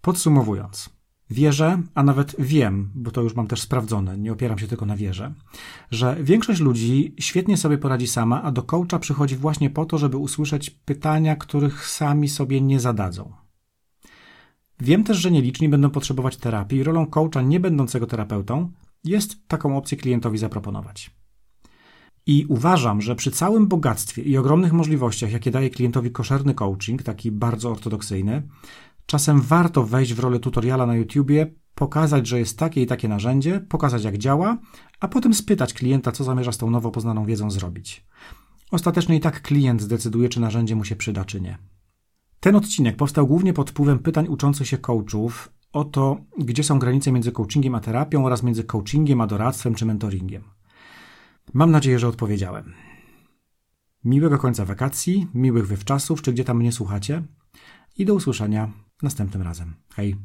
Podsumowując, 0.00 0.99
Wierzę, 1.30 1.82
a 1.94 2.02
nawet 2.02 2.36
wiem, 2.38 2.90
bo 2.94 3.10
to 3.10 3.22
już 3.22 3.34
mam 3.34 3.46
też 3.46 3.60
sprawdzone, 3.60 4.18
nie 4.18 4.32
opieram 4.32 4.58
się 4.58 4.66
tylko 4.66 4.86
na 4.86 4.96
wierze, 4.96 5.34
że 5.90 6.16
większość 6.20 6.60
ludzi 6.60 7.14
świetnie 7.20 7.56
sobie 7.56 7.78
poradzi 7.78 8.06
sama, 8.06 8.42
a 8.42 8.52
do 8.52 8.62
coacha 8.62 8.98
przychodzi 8.98 9.36
właśnie 9.36 9.70
po 9.70 9.84
to, 9.84 9.98
żeby 9.98 10.16
usłyszeć 10.16 10.70
pytania, 10.70 11.36
których 11.36 11.86
sami 11.86 12.28
sobie 12.28 12.60
nie 12.60 12.80
zadadzą. 12.80 13.32
Wiem 14.80 15.04
też, 15.04 15.18
że 15.18 15.30
nieliczni 15.30 15.68
będą 15.68 15.90
potrzebować 15.90 16.36
terapii 16.36 16.78
i 16.78 16.82
rolą 16.82 17.06
coacha 17.06 17.42
nie 17.42 17.60
będącego 17.60 18.06
terapeutą 18.06 18.72
jest 19.04 19.48
taką 19.48 19.76
opcję 19.76 19.98
klientowi 19.98 20.38
zaproponować. 20.38 21.10
I 22.26 22.46
uważam, 22.48 23.00
że 23.00 23.16
przy 23.16 23.30
całym 23.30 23.66
bogactwie 23.66 24.22
i 24.22 24.36
ogromnych 24.36 24.72
możliwościach, 24.72 25.32
jakie 25.32 25.50
daje 25.50 25.70
klientowi 25.70 26.10
koszerny 26.10 26.54
coaching, 26.54 27.02
taki 27.02 27.30
bardzo 27.30 27.70
ortodoksyjny, 27.70 28.42
Czasem 29.10 29.40
warto 29.40 29.84
wejść 29.84 30.14
w 30.14 30.18
rolę 30.18 30.38
tutoriala 30.38 30.86
na 30.86 30.96
YouTubie, 30.96 31.54
pokazać, 31.74 32.26
że 32.26 32.38
jest 32.38 32.58
takie 32.58 32.82
i 32.82 32.86
takie 32.86 33.08
narzędzie, 33.08 33.60
pokazać 33.68 34.04
jak 34.04 34.18
działa, 34.18 34.58
a 35.00 35.08
potem 35.08 35.34
spytać 35.34 35.74
klienta, 35.74 36.12
co 36.12 36.24
zamierza 36.24 36.52
z 36.52 36.58
tą 36.58 36.70
nowo 36.70 36.90
poznaną 36.90 37.24
wiedzą 37.24 37.50
zrobić. 37.50 38.06
Ostatecznie 38.70 39.16
i 39.16 39.20
tak 39.20 39.42
klient 39.42 39.82
zdecyduje, 39.82 40.28
czy 40.28 40.40
narzędzie 40.40 40.76
mu 40.76 40.84
się 40.84 40.96
przyda, 40.96 41.24
czy 41.24 41.40
nie. 41.40 41.58
Ten 42.40 42.56
odcinek 42.56 42.96
powstał 42.96 43.26
głównie 43.26 43.52
pod 43.52 43.70
wpływem 43.70 43.98
pytań 43.98 44.28
uczących 44.28 44.66
się 44.66 44.78
coachów 44.78 45.52
o 45.72 45.84
to, 45.84 46.16
gdzie 46.38 46.64
są 46.64 46.78
granice 46.78 47.12
między 47.12 47.32
coachingiem 47.32 47.74
a 47.74 47.80
terapią 47.80 48.26
oraz 48.26 48.42
między 48.42 48.64
coachingiem 48.64 49.20
a 49.20 49.26
doradztwem 49.26 49.74
czy 49.74 49.86
mentoringiem. 49.86 50.42
Mam 51.54 51.70
nadzieję, 51.70 51.98
że 51.98 52.08
odpowiedziałem. 52.08 52.72
Miłego 54.04 54.38
końca 54.38 54.64
wakacji, 54.64 55.26
miłych 55.34 55.66
wywczasów, 55.66 56.22
czy 56.22 56.32
gdzie 56.32 56.44
tam 56.44 56.56
mnie 56.56 56.72
słuchacie 56.72 57.22
i 57.98 58.04
do 58.04 58.14
usłyszenia 58.14 58.72
następnym 59.02 59.42
razem. 59.42 59.74
Hej! 59.94 60.16